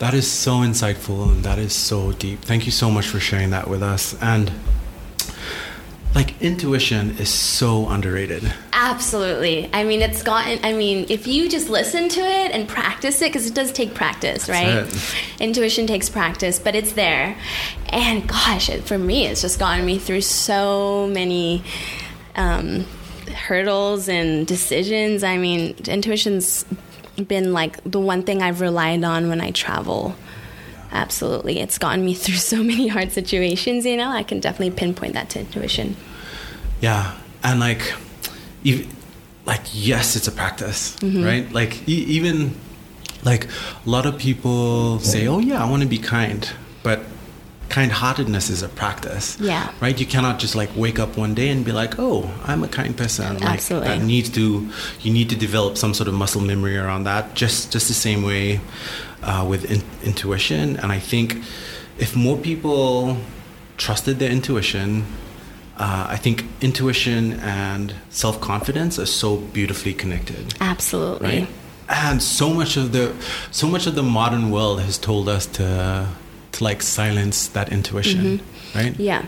That 0.00 0.14
is 0.14 0.30
so 0.30 0.60
insightful 0.60 1.30
and 1.30 1.44
that 1.44 1.58
is 1.58 1.74
so 1.74 2.12
deep. 2.12 2.40
Thank 2.40 2.64
you 2.64 2.72
so 2.72 2.90
much 2.90 3.06
for 3.06 3.20
sharing 3.20 3.50
that 3.50 3.68
with 3.68 3.82
us. 3.82 4.20
And 4.22 4.50
like 6.14 6.40
intuition 6.40 7.18
is 7.18 7.28
so 7.28 7.86
underrated. 7.86 8.50
Absolutely. 8.72 9.68
I 9.74 9.84
mean, 9.84 10.00
it's 10.00 10.22
gotten, 10.22 10.58
I 10.64 10.72
mean, 10.72 11.04
if 11.10 11.26
you 11.26 11.50
just 11.50 11.68
listen 11.68 12.08
to 12.08 12.20
it 12.20 12.50
and 12.50 12.66
practice 12.66 13.20
it, 13.20 13.26
because 13.26 13.46
it 13.46 13.54
does 13.54 13.72
take 13.72 13.94
practice, 13.94 14.48
right? 14.48 14.88
Intuition 15.38 15.86
takes 15.86 16.08
practice, 16.08 16.58
but 16.58 16.74
it's 16.74 16.92
there. 16.92 17.36
And 17.90 18.26
gosh, 18.26 18.70
it, 18.70 18.84
for 18.84 18.96
me, 18.96 19.26
it's 19.26 19.42
just 19.42 19.58
gotten 19.58 19.84
me 19.84 19.98
through 19.98 20.22
so 20.22 21.08
many 21.08 21.62
um, 22.36 22.86
hurdles 23.34 24.08
and 24.08 24.46
decisions. 24.46 25.22
I 25.22 25.36
mean, 25.36 25.76
intuition's 25.86 26.64
been 27.28 27.52
like 27.52 27.82
the 27.84 28.00
one 28.00 28.22
thing 28.22 28.42
I've 28.42 28.60
relied 28.60 29.04
on 29.04 29.28
when 29.28 29.40
I 29.40 29.50
travel 29.50 30.14
absolutely. 30.92 31.60
It's 31.60 31.78
gotten 31.78 32.04
me 32.04 32.14
through 32.22 32.36
so 32.36 32.62
many 32.62 32.88
hard 32.88 33.12
situations, 33.12 33.84
you 33.84 33.96
know, 33.96 34.10
I 34.10 34.22
can 34.22 34.40
definitely 34.40 34.76
pinpoint 34.76 35.14
that 35.14 35.30
to 35.30 35.40
intuition. 35.40 35.96
Yeah. 36.80 37.16
And 37.42 37.60
like, 37.60 37.94
even, 38.64 38.88
like, 39.46 39.62
yes, 39.72 40.16
it's 40.16 40.28
a 40.28 40.32
practice, 40.32 40.96
mm-hmm. 40.96 41.24
right? 41.24 41.52
Like, 41.52 41.88
e- 41.88 42.04
even 42.04 42.54
like 43.24 43.46
a 43.46 43.88
lot 43.88 44.06
of 44.06 44.18
people 44.18 44.98
say, 45.00 45.26
oh, 45.26 45.38
yeah, 45.38 45.62
I 45.62 45.70
want 45.70 45.82
to 45.82 45.88
be 45.88 45.98
kind. 45.98 46.50
But 46.82 47.00
kind-heartedness 47.70 48.50
is 48.50 48.62
a 48.62 48.68
practice. 48.68 49.38
Yeah. 49.40 49.72
Right? 49.80 49.98
You 49.98 50.06
cannot 50.06 50.38
just 50.38 50.54
like 50.54 50.70
wake 50.76 50.98
up 50.98 51.16
one 51.16 51.34
day 51.34 51.48
and 51.48 51.64
be 51.64 51.72
like, 51.72 51.98
"Oh, 51.98 52.30
I'm 52.44 52.62
a 52.62 52.68
kind 52.68 52.96
person." 52.96 53.38
Like 53.38 53.54
Absolutely. 53.54 53.88
that 53.88 54.02
needs 54.04 54.28
to 54.30 54.68
you 55.00 55.12
need 55.12 55.30
to 55.30 55.36
develop 55.36 55.78
some 55.78 55.94
sort 55.94 56.08
of 56.08 56.14
muscle 56.14 56.42
memory 56.42 56.76
around 56.76 57.04
that. 57.04 57.34
Just 57.34 57.72
just 57.72 57.88
the 57.88 57.94
same 57.94 58.22
way 58.22 58.60
uh, 59.22 59.46
with 59.48 59.70
in- 59.70 59.84
intuition. 60.02 60.76
And 60.76 60.92
I 60.92 60.98
think 60.98 61.36
if 61.98 62.14
more 62.16 62.36
people 62.36 63.16
trusted 63.76 64.18
their 64.18 64.30
intuition, 64.30 65.06
uh, 65.78 66.06
I 66.10 66.16
think 66.16 66.44
intuition 66.60 67.34
and 67.40 67.94
self 68.10 68.40
confidence 68.40 68.98
are 68.98 69.06
so 69.06 69.36
beautifully 69.36 69.94
connected. 69.94 70.54
Absolutely. 70.60 71.28
Right? 71.28 71.48
And 71.88 72.22
so 72.22 72.52
much 72.54 72.76
of 72.76 72.92
the 72.92 73.14
so 73.50 73.66
much 73.66 73.86
of 73.86 73.94
the 73.94 74.02
modern 74.02 74.50
world 74.50 74.80
has 74.80 74.98
told 74.98 75.28
us 75.28 75.46
to 75.58 76.08
to 76.52 76.64
like 76.64 76.82
silence 76.82 77.48
that 77.48 77.70
intuition, 77.70 78.38
mm-hmm. 78.38 78.78
right? 78.78 78.98
Yeah, 78.98 79.26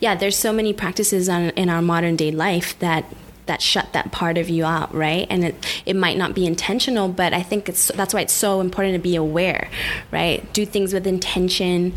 yeah. 0.00 0.14
There's 0.14 0.36
so 0.36 0.52
many 0.52 0.72
practices 0.72 1.28
on, 1.28 1.50
in 1.50 1.68
our 1.68 1.82
modern 1.82 2.16
day 2.16 2.30
life 2.30 2.78
that 2.78 3.04
that 3.46 3.60
shut 3.60 3.92
that 3.92 4.12
part 4.12 4.38
of 4.38 4.48
you 4.48 4.64
out, 4.64 4.94
right? 4.94 5.26
And 5.28 5.44
it 5.44 5.82
it 5.84 5.96
might 5.96 6.16
not 6.16 6.34
be 6.34 6.46
intentional, 6.46 7.08
but 7.08 7.32
I 7.32 7.42
think 7.42 7.68
it's 7.68 7.88
that's 7.88 8.14
why 8.14 8.20
it's 8.20 8.32
so 8.32 8.60
important 8.60 8.94
to 8.94 9.00
be 9.00 9.16
aware, 9.16 9.68
right? 10.10 10.50
Do 10.52 10.64
things 10.64 10.92
with 10.92 11.06
intention. 11.06 11.94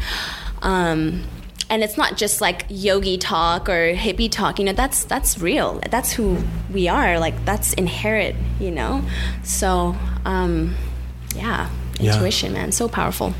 Um, 0.61 1.23
and 1.69 1.83
it's 1.83 1.97
not 1.97 2.17
just 2.17 2.41
like 2.41 2.65
yogi 2.69 3.17
talk 3.17 3.67
or 3.69 3.93
hippie 3.93 4.29
talk 4.29 4.59
you 4.59 4.65
know 4.65 4.73
that's 4.73 5.05
that's 5.05 5.39
real 5.39 5.81
that's 5.89 6.11
who 6.11 6.37
we 6.71 6.87
are 6.87 7.19
like 7.19 7.45
that's 7.45 7.73
inherent 7.73 8.35
you 8.59 8.69
know 8.69 9.03
so 9.43 9.95
um 10.25 10.75
yeah 11.35 11.69
intuition 11.99 12.53
yeah. 12.53 12.61
man 12.61 12.71
so 12.71 12.87
powerful 12.87 13.33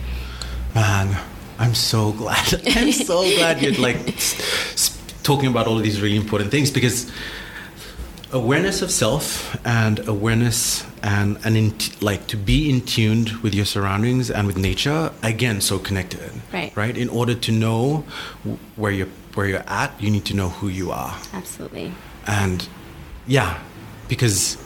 Man, 0.76 1.18
I'm 1.60 1.76
so 1.76 2.12
glad. 2.12 2.54
I'm 2.76 2.92
so 2.92 3.22
glad 3.36 3.62
you're 3.62 3.74
like 3.74 3.98
talking 5.24 5.50
about 5.50 5.68
all 5.68 5.78
of 5.78 5.84
these 5.84 6.02
really 6.02 6.18
important 6.18 6.52
things 6.52 6.72
because 6.72 7.12
awareness 8.32 8.82
of 8.82 8.90
self 8.90 9.56
and 9.66 10.06
awareness 10.08 10.86
and 11.04 11.38
and 11.46 11.56
in, 11.56 11.74
like 12.02 12.26
to 12.28 12.38
be 12.38 12.70
in 12.70 12.82
tuned 12.82 13.30
with 13.44 13.54
your 13.54 13.66
surroundings 13.66 14.32
and 14.32 14.48
with 14.48 14.58
nature 14.58 15.12
again 15.22 15.62
so 15.62 15.78
connected 15.78 16.32
right. 16.52 16.76
right? 16.76 16.98
In 16.98 17.10
order 17.10 17.36
to 17.36 17.52
know 17.52 18.04
where 18.76 18.92
you're 18.92 19.08
where 19.36 19.48
you're 19.48 19.64
at 19.68 20.02
you 20.02 20.10
need 20.10 20.26
to 20.26 20.36
know 20.36 20.50
who 20.50 20.68
you 20.68 20.92
are. 20.92 21.16
Absolutely. 21.34 21.94
And 22.26 22.68
yeah 23.28 23.60
because 24.08 24.58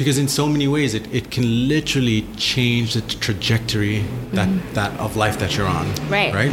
because 0.00 0.16
in 0.16 0.28
so 0.28 0.48
many 0.48 0.66
ways 0.66 0.94
it, 0.94 1.06
it 1.14 1.30
can 1.30 1.68
literally 1.68 2.22
change 2.38 2.94
the 2.94 3.02
trajectory 3.02 3.98
that, 4.32 4.48
mm-hmm. 4.48 4.72
that 4.72 4.98
of 4.98 5.14
life 5.14 5.38
that 5.38 5.58
you're 5.58 5.66
on 5.66 5.86
right. 6.08 6.32
right? 6.32 6.50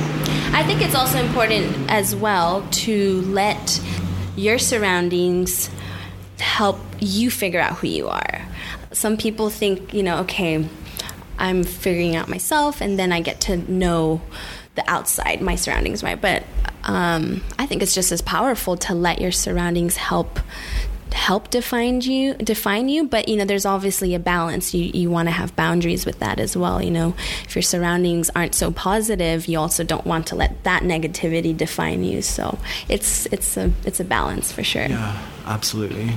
I 0.51 0.65
think 0.65 0.81
it's 0.81 0.93
also 0.93 1.17
important 1.17 1.89
as 1.89 2.13
well 2.13 2.67
to 2.83 3.21
let 3.21 3.81
your 4.35 4.59
surroundings 4.59 5.69
help 6.39 6.77
you 6.99 7.31
figure 7.31 7.61
out 7.61 7.77
who 7.77 7.87
you 7.87 8.09
are. 8.09 8.41
Some 8.91 9.15
people 9.15 9.49
think 9.49 9.93
you 9.93 10.03
know 10.03 10.17
okay 10.19 10.67
i'm 11.39 11.63
figuring 11.63 12.17
out 12.17 12.27
myself 12.27 12.81
and 12.81 12.99
then 12.99 13.13
i 13.13 13.21
get 13.21 13.39
to 13.39 13.55
know 13.71 14.21
the 14.75 14.83
outside 14.89 15.41
my 15.41 15.55
surroundings 15.55 16.03
right? 16.03 16.19
But 16.19 16.43
um, 16.83 17.41
i 17.57 17.65
think 17.65 17.81
it's 17.81 17.95
just 17.95 18.11
as 18.11 18.21
powerful 18.21 18.75
to 18.75 18.93
let 18.93 19.21
your 19.21 19.31
surroundings 19.31 19.95
help 19.95 20.37
help 21.17 21.49
define 21.49 21.99
you 22.01 22.35
define 22.35 22.89
you 22.89 23.03
but 23.03 23.27
you 23.27 23.35
know 23.35 23.43
there's 23.43 23.65
obviously 23.65 24.13
a 24.13 24.19
balance. 24.19 24.73
You 24.73 24.83
you 24.93 25.09
want 25.09 25.27
to 25.27 25.31
have 25.31 25.55
boundaries 25.55 26.05
with 26.05 26.19
that 26.19 26.39
as 26.39 26.55
well 26.55 26.81
you 26.81 26.91
know. 26.91 27.15
If 27.43 27.55
your 27.55 27.63
surroundings 27.63 28.29
aren't 28.35 28.53
so 28.53 28.71
positive 28.71 29.47
you 29.47 29.57
also 29.59 29.83
don't 29.83 30.05
want 30.05 30.27
to 30.27 30.35
let 30.35 30.63
that 30.63 30.83
negativity 30.83 31.57
define 31.57 32.03
you. 32.03 32.21
So 32.21 32.59
it's 32.87 33.25
it's 33.27 33.57
a 33.57 33.71
it's 33.83 33.99
a 33.99 34.03
balance 34.03 34.51
for 34.51 34.63
sure. 34.63 34.85
Yeah 34.85 35.17
absolutely. 35.45 36.11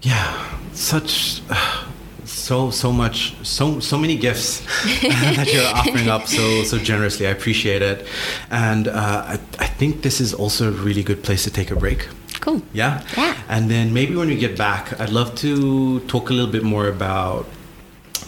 Yeah 0.00 0.58
such 0.72 1.42
uh, 1.50 1.86
so 2.24 2.70
so 2.70 2.90
much 2.90 3.36
so 3.46 3.80
so 3.80 3.98
many 3.98 4.16
gifts 4.16 4.60
that 5.02 5.48
you're 5.52 5.66
offering 5.66 6.08
up 6.08 6.26
so 6.26 6.64
so 6.64 6.78
generously. 6.78 7.26
I 7.26 7.30
appreciate 7.30 7.82
it. 7.82 8.06
And 8.50 8.88
uh, 8.88 9.24
I, 9.26 9.34
I 9.58 9.66
think 9.66 10.02
this 10.02 10.20
is 10.22 10.32
also 10.32 10.68
a 10.68 10.72
really 10.72 11.02
good 11.02 11.22
place 11.22 11.44
to 11.44 11.50
take 11.50 11.70
a 11.70 11.76
break 11.76 12.08
Cool. 12.40 12.62
Yeah? 12.72 13.02
Yeah. 13.16 13.36
And 13.48 13.70
then 13.70 13.92
maybe 13.92 14.14
when 14.14 14.28
we 14.28 14.36
get 14.36 14.56
back, 14.56 14.98
I'd 15.00 15.10
love 15.10 15.34
to 15.36 16.00
talk 16.00 16.30
a 16.30 16.32
little 16.32 16.50
bit 16.50 16.62
more 16.62 16.88
about 16.88 17.46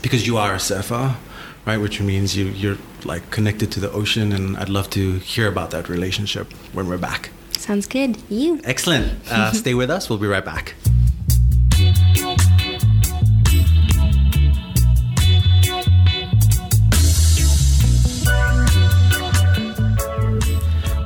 because 0.03 0.27
you 0.27 0.37
are 0.37 0.55
a 0.55 0.59
surfer, 0.61 1.15
right? 1.67 1.79
Which 1.79 2.01
means 2.01 2.37
you, 2.37 2.47
you're 2.47 2.79
like 3.05 3.31
connected 3.31 3.71
to 3.73 3.81
the 3.81 3.91
ocean, 3.91 4.33
and 4.33 4.57
I'd 4.57 4.69
love 4.69 4.91
to 4.91 5.19
hear 5.19 5.49
about 5.49 5.71
that 5.71 5.89
relationship 5.89 6.53
when 6.73 6.89
we're 6.89 6.99
back. 6.99 7.31
Sounds 7.57 7.87
good. 7.87 8.17
You. 8.29 8.61
Excellent. 8.65 9.13
Uh, 9.31 9.53
stay 9.53 9.75
with 9.75 9.91
us. 9.91 10.09
We'll 10.09 10.19
be 10.19 10.27
right 10.27 10.45
back. 10.45 10.75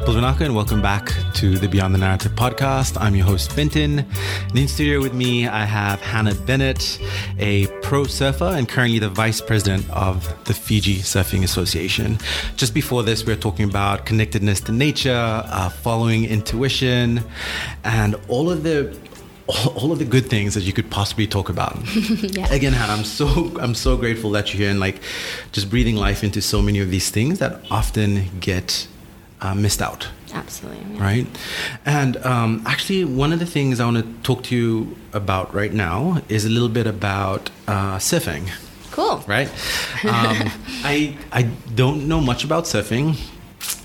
Bula 0.05 0.21
vinaka, 0.21 0.41
and 0.43 0.55
welcome 0.55 0.83
back 0.83 1.13
to 1.43 1.59
the 1.59 1.67
Beyond 1.67 1.93
the 1.93 1.99
Narrative 1.99 2.31
podcast. 2.37 2.97
I'm 3.01 3.17
your 3.17 3.27
host, 3.27 3.51
Fenton. 3.51 3.99
And 3.99 4.57
in 4.57 4.69
studio 4.69 5.01
with 5.01 5.13
me, 5.13 5.49
I 5.49 5.65
have 5.65 6.01
Hannah 6.01 6.37
Bennett, 6.37 7.01
a 7.37 7.67
pro 7.83 8.05
surfer 8.05 8.45
and 8.45 8.69
currently 8.69 9.01
the 9.01 9.09
vice 9.09 9.41
president 9.41 9.91
of 9.91 10.33
the 10.45 10.55
Fiji 10.55 10.99
Surfing 10.99 11.43
Association. 11.43 12.19
Just 12.55 12.75
before 12.75 13.03
this, 13.03 13.27
we 13.27 13.33
were 13.33 13.41
talking 13.41 13.69
about 13.69 14.07
connectedness 14.07 14.61
to 14.61 14.73
nature, 14.73 15.43
uh, 15.45 15.69
following 15.69 16.27
intuition, 16.27 17.25
and 17.83 18.15
all 18.29 18.49
of 18.49 18.63
the 18.63 18.97
all 19.75 19.91
of 19.91 19.99
the 19.99 20.05
good 20.05 20.27
things 20.27 20.55
that 20.55 20.63
you 20.63 20.73
could 20.73 20.93
possibly 20.93 21.27
talk 21.27 21.49
about. 21.49 21.77
yeah. 22.23 22.53
Again, 22.53 22.73
Hannah, 22.73 22.93
I'm 22.93 23.05
so 23.05 23.53
I'm 23.59 23.75
so 23.75 23.97
grateful 23.97 24.31
that 24.31 24.55
you're 24.55 24.61
here 24.61 24.71
and 24.71 24.79
like 24.79 25.01
just 25.51 25.69
breathing 25.69 25.97
life 25.97 26.23
into 26.23 26.41
so 26.41 26.63
many 26.63 26.79
of 26.79 26.93
these 26.93 27.11
things 27.11 27.41
that 27.41 27.61
often 27.69 28.39
get 28.39 28.87
uh, 29.41 29.57
missed 29.57 29.83
out. 29.83 30.07
Absolutely. 30.33 30.95
Yeah. 30.95 31.03
Right. 31.03 31.27
And 31.85 32.17
um, 32.19 32.63
actually, 32.67 33.05
one 33.05 33.33
of 33.33 33.39
the 33.39 33.47
things 33.47 33.81
I 33.81 33.85
want 33.85 33.99
to 33.99 34.23
talk 34.23 34.45
to 34.45 34.57
you 34.57 34.97
about 35.13 35.55
right 35.55 35.73
now 35.73 36.23
is 36.29 36.45
a 36.45 36.49
little 36.49 36.69
bit 36.69 36.87
about 36.87 37.51
uh, 37.69 37.97
surfing. 37.97 38.51
Cool. 38.91 39.23
Right. 39.27 39.49
Um, 40.05 40.51
I 40.85 41.17
I 41.33 41.43
don't 41.75 42.09
know 42.09 42.21
much 42.21 42.45
about 42.45 42.65
surfing. 42.65 43.17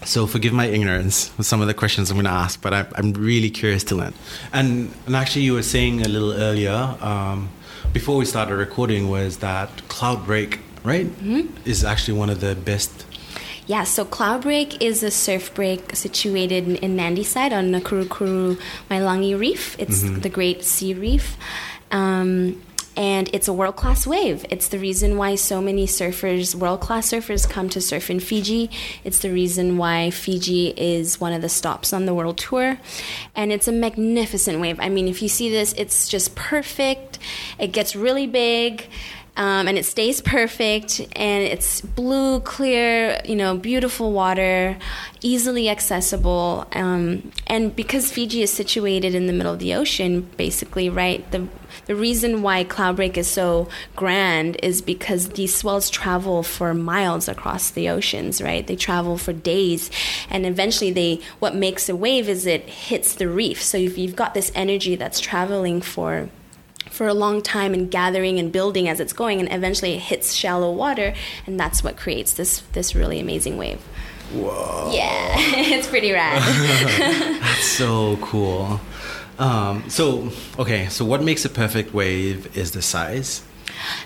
So 0.06 0.26
forgive 0.26 0.54
my 0.54 0.68
ignorance 0.68 1.32
with 1.38 1.46
some 1.46 1.62
of 1.62 1.68
the 1.68 1.74
questions 1.74 2.10
I'm 2.10 2.16
going 2.16 2.26
to 2.26 2.32
ask, 2.32 2.62
but 2.62 2.74
I, 2.74 2.86
am 2.96 3.12
really 3.14 3.50
curious 3.50 3.84
to 3.86 3.96
learn. 3.96 4.14
And, 4.54 4.94
and 5.06 5.16
actually, 5.16 5.42
you 5.44 5.54
were 5.54 5.64
saying 5.64 6.02
a 6.02 6.08
little 6.08 6.32
earlier 6.32 6.96
um, 7.02 7.50
before 7.92 8.16
we 8.16 8.26
started 8.26 8.56
recording 8.56 9.10
was 9.10 9.38
that 9.38 9.70
Cloudbreak, 9.90 10.60
right, 10.84 11.08
mm-hmm. 11.08 11.54
is 11.66 11.84
actually 11.84 12.18
one 12.18 12.30
of 12.30 12.40
the 12.40 12.56
best 12.56 13.07
Yeah, 13.68 13.84
so 13.84 14.06
Cloudbreak 14.06 14.82
is 14.82 15.04
a 15.04 15.12
surf 15.12 15.54
break 15.54 15.94
situated 15.94 16.70
in, 16.70 16.76
in 16.78 16.96
Nadi 16.96 17.26
side 17.26 17.52
on 17.52 17.70
Nakurukuru 17.70 18.58
Malagi 18.90 19.38
Reef. 19.38 19.76
It's 19.78 20.04
the 20.04 20.30
Great 20.30 20.64
Sea 20.64 20.94
Reef. 20.94 21.36
Um, 21.92 22.62
and 22.96 23.30
it's 23.32 23.48
a 23.48 23.54
world 23.54 23.76
class 23.76 24.08
wave. 24.08 24.44
It's 24.50 24.70
the 24.70 24.80
reason 24.80 25.18
why 25.18 25.36
so 25.36 25.62
many 25.62 25.86
surfers, 25.86 26.56
world 26.56 26.80
class 26.80 27.12
surfers, 27.12 27.48
come 27.48 27.70
to 27.70 27.80
surf 27.80 28.10
in 28.10 28.20
Fiji. 28.20 28.72
It's 29.04 29.20
the 29.20 29.32
reason 29.32 29.78
why 29.78 30.10
Fiji 30.10 30.70
is 30.70 31.20
one 31.20 31.32
of 31.32 31.44
the 31.44 31.50
stops 31.50 31.94
on 31.94 32.06
the 32.08 32.14
world 32.14 32.40
tour. 32.40 32.80
And 33.36 33.52
it's 33.52 33.68
a 33.68 33.72
magnificent 33.72 34.62
wave. 34.62 34.80
I 34.80 34.90
mean, 34.90 35.08
if 35.08 35.22
you 35.22 35.28
see 35.28 35.52
this, 35.52 35.74
it's 35.74 36.08
just 36.08 36.36
perfect. 36.36 37.20
It 37.60 37.74
gets 37.74 37.96
really 37.96 38.26
big. 38.26 38.88
Um, 39.38 39.68
and 39.68 39.78
it 39.78 39.86
stays 39.86 40.20
perfect 40.20 41.00
and 41.16 41.44
it's 41.44 41.82
blue 41.82 42.40
clear 42.40 43.22
you 43.24 43.36
know 43.36 43.56
beautiful 43.56 44.12
water 44.12 44.78
easily 45.22 45.70
accessible. 45.70 46.68
Um, 46.74 47.32
and 47.46 47.76
because 47.76 48.12
fiji 48.12 48.42
is 48.42 48.52
situated 48.52 49.14
in 49.14 49.28
the 49.28 49.34
middle 49.34 49.54
of 49.54 49.60
the 49.60 49.76
ocean 49.76 50.28
basically 50.38 50.90
right 50.90 51.30
the 51.32 51.48
the 51.86 51.96
reason 51.96 52.42
why 52.42 52.64
cloudbreak 52.64 53.16
is 53.16 53.28
so 53.28 53.70
grand 53.96 54.58
is 54.64 54.82
because 54.82 55.30
these 55.30 55.56
swells 55.56 55.90
travel 55.90 56.42
for 56.42 56.74
miles 56.74 57.28
across 57.28 57.70
the 57.70 57.90
oceans 57.90 58.42
right? 58.42 58.66
They 58.66 58.76
travel 58.76 59.18
for 59.20 59.34
days 59.34 59.92
and 60.32 60.48
eventually 60.48 60.92
they 60.92 61.22
what 61.38 61.54
makes 61.54 61.90
a 61.90 61.96
wave 61.96 62.28
is 62.28 62.48
it 62.48 62.64
hits 62.64 63.14
the 63.14 63.28
reef. 63.28 63.62
So 63.62 63.78
if 63.78 64.00
you've 64.00 64.16
got 64.16 64.34
this 64.34 64.52
energy 64.56 64.96
that's 64.96 65.20
traveling 65.20 65.82
for 65.82 66.30
for 66.92 67.08
a 67.08 67.14
long 67.14 67.42
time 67.42 67.74
and 67.74 67.90
gathering 67.92 68.40
and 68.40 68.52
building 68.52 68.88
as 68.88 69.00
it's 69.00 69.14
going 69.14 69.40
and 69.40 69.52
eventually 69.52 69.94
it 69.94 70.00
hits 70.00 70.34
shallow 70.34 70.72
water 70.72 71.14
and 71.46 71.60
that's 71.60 71.84
what 71.84 71.98
creates 71.98 72.34
this 72.34 72.60
this 72.74 72.96
really 72.96 73.20
amazing 73.20 73.58
wave 73.58 73.80
Whoa. 74.34 74.92
yeah 74.94 75.36
it's 75.38 75.88
pretty 75.88 76.12
rad 76.12 76.42
That's 77.42 77.68
so 77.68 78.18
cool. 78.18 78.80
Um, 79.40 79.88
so, 79.88 80.32
okay, 80.58 80.88
so 80.88 81.06
what 81.06 81.22
makes 81.22 81.46
a 81.46 81.50
perfect 81.50 81.94
wave 81.94 82.58
is 82.58 82.72
the 82.72 82.82
size. 82.82 83.44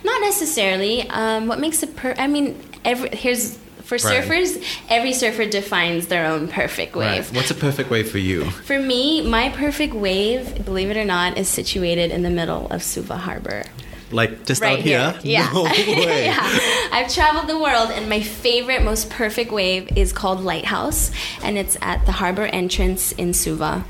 not 0.04 0.22
necessarily 0.22 1.10
um, 1.10 1.48
what 1.48 1.60
makes 1.60 1.82
a 1.84 1.88
per 1.88 2.14
i 2.18 2.28
mean 2.28 2.60
every 2.84 3.10
here's 3.16 3.58
for 3.92 4.08
Right. 4.08 4.24
surfers 4.24 4.64
every 4.90 5.12
surfer 5.14 5.46
defines 5.46 6.08
their 6.08 6.26
own 6.26 6.48
perfect 6.48 6.96
wave 6.96 7.26
Right. 7.28 7.36
What's 7.36 7.52
a 7.52 7.56
perfect 7.68 7.90
wave 7.90 8.10
for 8.10 8.20
you? 8.20 8.50
for 8.70 8.80
me 8.80 9.22
my 9.38 9.50
perfect 9.50 9.94
wave 9.94 10.64
believe 10.64 10.90
it 10.90 10.98
or 10.98 11.04
not 11.06 11.38
is 11.38 11.48
situated 11.50 12.10
in 12.12 12.22
the 12.24 12.30
middle 12.30 12.68
of 12.72 12.82
suva 12.84 13.18
harbor 13.18 13.64
Like 14.12 14.46
just 14.46 14.62
right 14.62 14.80
out 14.80 14.84
here? 14.90 15.20
Yeah. 15.24 15.50
No 15.54 15.64
way. 16.08 16.26
yeah. 16.26 16.60
I've 16.92 17.08
traveled 17.14 17.48
the 17.48 17.58
world, 17.58 17.90
and 17.96 18.10
my 18.10 18.20
favorite, 18.22 18.82
most 18.84 19.10
perfect 19.10 19.52
wave 19.54 19.88
is 19.96 20.12
called 20.12 20.40
Lighthouse, 20.44 21.12
and 21.46 21.58
it's 21.58 21.78
at 21.82 22.06
the 22.06 22.12
harbor 22.12 22.44
entrance 22.44 23.14
in 23.14 23.34
Suva. 23.34 23.86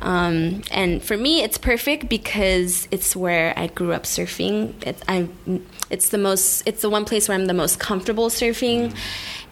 Um, 0.00 0.62
and 0.70 1.02
for 1.02 1.16
me, 1.16 1.42
it's 1.42 1.58
perfect 1.58 2.08
because 2.08 2.88
it's 2.90 3.14
where 3.16 3.52
I 3.56 3.68
grew 3.68 3.92
up 3.92 4.04
surfing. 4.04 4.74
It, 4.86 5.02
I, 5.08 5.28
it's 5.90 6.10
the 6.10 6.18
most, 6.18 6.62
it's 6.66 6.82
the 6.82 6.90
one 6.90 7.04
place 7.04 7.28
where 7.28 7.38
I'm 7.38 7.46
the 7.46 7.54
most 7.54 7.78
comfortable 7.78 8.28
surfing. 8.28 8.94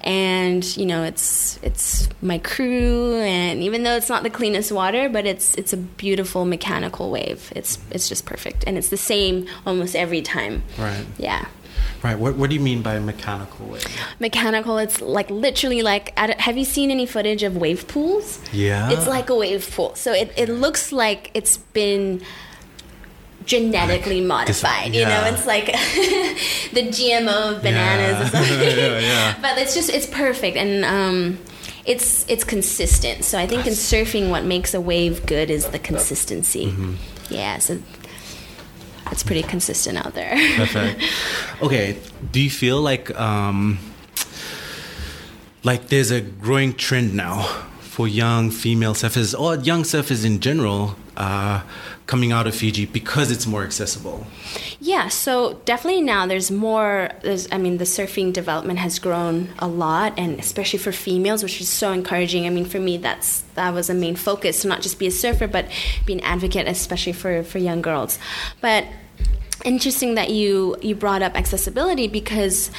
And 0.05 0.77
you 0.77 0.85
know, 0.85 1.05
it's 1.05 1.61
it's 1.63 2.09
my 2.21 2.39
crew, 2.39 3.15
and 3.21 3.63
even 3.63 3.85
though 3.85 3.95
it's 3.95 4.09
not 4.09 4.25
the 4.25 4.31
cleanest 4.31 4.73
water, 4.73 5.09
but 5.09 5.27
it's 5.27 5.55
it's 5.55 5.73
a 5.73 5.77
beautiful 5.77 6.45
mechanical 6.45 7.09
wave. 7.09 7.53
It's 7.55 7.79
it's 7.93 8.09
just 8.09 8.27
perfect, 8.27 8.65
and 8.67 8.77
it's 8.77 8.89
the 8.89 8.97
same 8.97 9.47
almost 9.65 9.95
every 9.95 10.21
time. 10.21 10.65
Right. 10.77 11.07
Yeah. 11.19 11.47
Right. 12.03 12.19
What, 12.19 12.35
what 12.37 12.51
do 12.51 12.57
you 12.57 12.61
mean 12.61 12.83
by 12.83 12.99
mechanical 12.99 13.67
wave? 13.67 13.87
Mechanical, 14.19 14.79
it's 14.79 15.01
like 15.01 15.31
literally 15.31 15.83
like, 15.83 16.17
have 16.19 16.59
you 16.59 16.65
seen 16.65 16.91
any 16.91 17.07
footage 17.07 17.43
of 17.45 17.57
wave 17.57 17.87
pools? 17.87 18.41
Yeah. 18.53 18.91
It's 18.91 19.07
like 19.07 19.31
a 19.31 19.37
wave 19.37 19.71
pool. 19.75 19.95
So 19.95 20.13
it, 20.13 20.33
it 20.37 20.49
looks 20.49 20.91
like 20.91 21.31
it's 21.35 21.59
been 21.59 22.23
genetically 23.45 24.21
modified. 24.21 24.95
Yeah. 24.95 25.01
You 25.27 25.31
know, 25.31 25.37
it's 25.37 25.47
like 25.47 25.67
the 26.73 26.89
GMO 26.89 27.57
of 27.57 27.63
bananas 27.63 28.33
Yeah. 28.33 28.41
or 28.41 28.47
something. 28.47 28.79
Yeah, 28.79 28.99
yeah. 28.99 29.37
But 29.41 29.59
it's 29.59 29.75
just, 29.75 29.91
it's 29.91 30.07
perfect. 30.07 30.57
And, 30.57 30.85
um, 30.85 31.39
it's 31.85 32.25
it's 32.29 32.45
consistent. 32.45 33.25
So 33.25 33.39
I 33.41 33.47
think 33.49 33.67
in 33.67 33.73
surfing, 33.73 34.31
what 34.31 34.45
makes 34.45 34.73
a 34.73 34.81
wave 34.81 35.27
good 35.27 35.51
is 35.51 35.67
the 35.67 35.81
consistency. 35.81 36.67
Mm-hmm. 36.67 36.95
Yeah, 37.29 37.59
so 37.59 37.83
it's 39.11 39.25
pretty 39.25 39.43
consistent 39.43 39.99
out 39.99 40.15
there. 40.15 40.31
Perfect. 40.57 41.03
okay. 41.63 41.99
Do 42.31 42.41
you 42.41 42.51
feel 42.51 42.81
like 42.81 43.19
um, 43.19 43.79
like 45.65 45.89
there's 45.89 46.11
a 46.11 46.21
growing 46.21 46.75
trend 46.75 47.15
now 47.15 47.43
for 47.81 48.09
young 48.09 48.51
female 48.51 48.95
surfers 48.95 49.39
or 49.39 49.57
young 49.57 49.83
surfers 49.83 50.25
in 50.25 50.41
general 50.41 50.97
uh, 51.17 51.63
coming 52.07 52.33
out 52.33 52.47
of 52.47 52.55
Fiji 52.55 52.87
because 52.87 53.31
it's 53.31 53.47
more 53.47 53.63
accessible? 53.63 54.27
Yeah, 54.81 55.09
so 55.09 55.61
definitely 55.65 56.01
now 56.01 56.27
there's 56.27 56.51
more. 56.51 57.11
There's, 57.23 57.51
I 57.53 57.59
mean, 57.59 57.79
the 57.79 57.85
surfing 57.85 58.33
development 58.33 58.79
has 58.79 58.99
grown 58.99 59.51
a 59.59 59.69
lot, 59.69 60.19
and 60.19 60.41
especially 60.41 60.79
for 60.79 60.91
females, 60.91 61.43
which 61.43 61.61
is 61.61 61.69
so 61.69 61.93
encouraging. 61.93 62.47
I 62.47 62.51
mean, 62.51 62.65
for 62.65 62.81
me, 62.81 62.97
that's 62.97 63.43
that 63.55 63.73
was 63.73 63.89
a 63.91 63.95
main 63.95 64.17
focus 64.17 64.63
to 64.63 64.69
not 64.69 64.81
just 64.81 64.99
be 64.99 65.07
a 65.07 65.11
surfer, 65.11 65.47
but 65.47 65.67
be 66.07 66.15
an 66.15 66.21
advocate, 66.21 66.67
especially 66.67 67.13
for 67.13 67.43
for 67.45 67.59
young 67.59 67.83
girls. 67.83 68.19
But 68.61 68.87
interesting 69.65 70.15
that 70.15 70.31
you 70.31 70.77
you 70.83 70.95
brought 70.95 71.23
up 71.23 71.37
accessibility 71.37 72.09
because. 72.09 72.71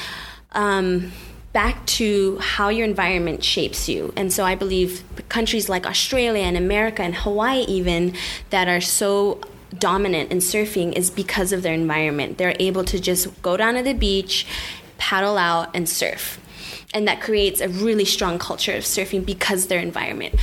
Um, 0.52 1.12
back 1.52 1.86
to 1.86 2.36
how 2.38 2.68
your 2.68 2.84
environment 2.84 3.42
shapes 3.44 3.88
you. 3.88 4.12
And 4.16 4.32
so 4.32 4.44
I 4.44 4.56
believe 4.56 5.04
countries 5.28 5.68
like 5.68 5.86
Australia 5.86 6.42
and 6.42 6.56
America 6.56 7.02
and 7.02 7.14
Hawaii, 7.14 7.60
even, 7.68 8.14
that 8.50 8.66
are 8.66 8.80
so 8.80 9.40
dominant 9.78 10.32
in 10.32 10.38
surfing 10.38 10.92
is 10.92 11.10
because 11.10 11.52
of 11.52 11.62
their 11.62 11.72
environment. 11.72 12.38
They're 12.38 12.56
able 12.58 12.84
to 12.84 12.98
just 12.98 13.40
go 13.40 13.56
down 13.56 13.74
to 13.74 13.82
the 13.82 13.92
beach, 13.92 14.46
paddle 14.98 15.38
out, 15.38 15.70
and 15.74 15.88
surf. 15.88 16.40
And 16.92 17.06
that 17.06 17.20
creates 17.20 17.60
a 17.60 17.68
really 17.68 18.04
strong 18.04 18.38
culture 18.38 18.72
of 18.72 18.82
surfing 18.82 19.24
because 19.24 19.68
their 19.68 19.80
environment. 19.80 20.34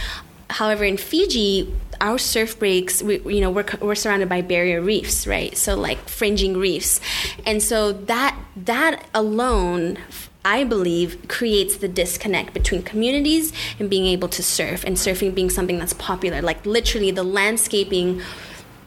However, 0.49 0.85
in 0.85 0.97
Fiji, 0.97 1.73
our 2.01 2.17
surf 2.17 2.59
breaks, 2.59 3.01
we, 3.01 3.19
you 3.19 3.39
know, 3.39 3.49
we're, 3.49 3.65
we're 3.79 3.95
surrounded 3.95 4.27
by 4.27 4.41
barrier 4.41 4.81
reefs, 4.81 5.25
right? 5.25 5.55
So 5.55 5.75
like 5.75 6.09
fringing 6.09 6.57
reefs, 6.57 6.99
and 7.45 7.63
so 7.63 7.93
that 7.93 8.37
that 8.57 9.05
alone, 9.13 9.99
I 10.43 10.63
believe, 10.63 11.27
creates 11.27 11.77
the 11.77 11.87
disconnect 11.87 12.53
between 12.53 12.83
communities 12.83 13.53
and 13.79 13.89
being 13.89 14.05
able 14.07 14.27
to 14.29 14.43
surf, 14.43 14.83
and 14.83 14.97
surfing 14.97 15.33
being 15.33 15.49
something 15.49 15.77
that's 15.77 15.93
popular. 15.93 16.41
Like 16.41 16.65
literally, 16.65 17.11
the 17.11 17.23
landscaping 17.23 18.21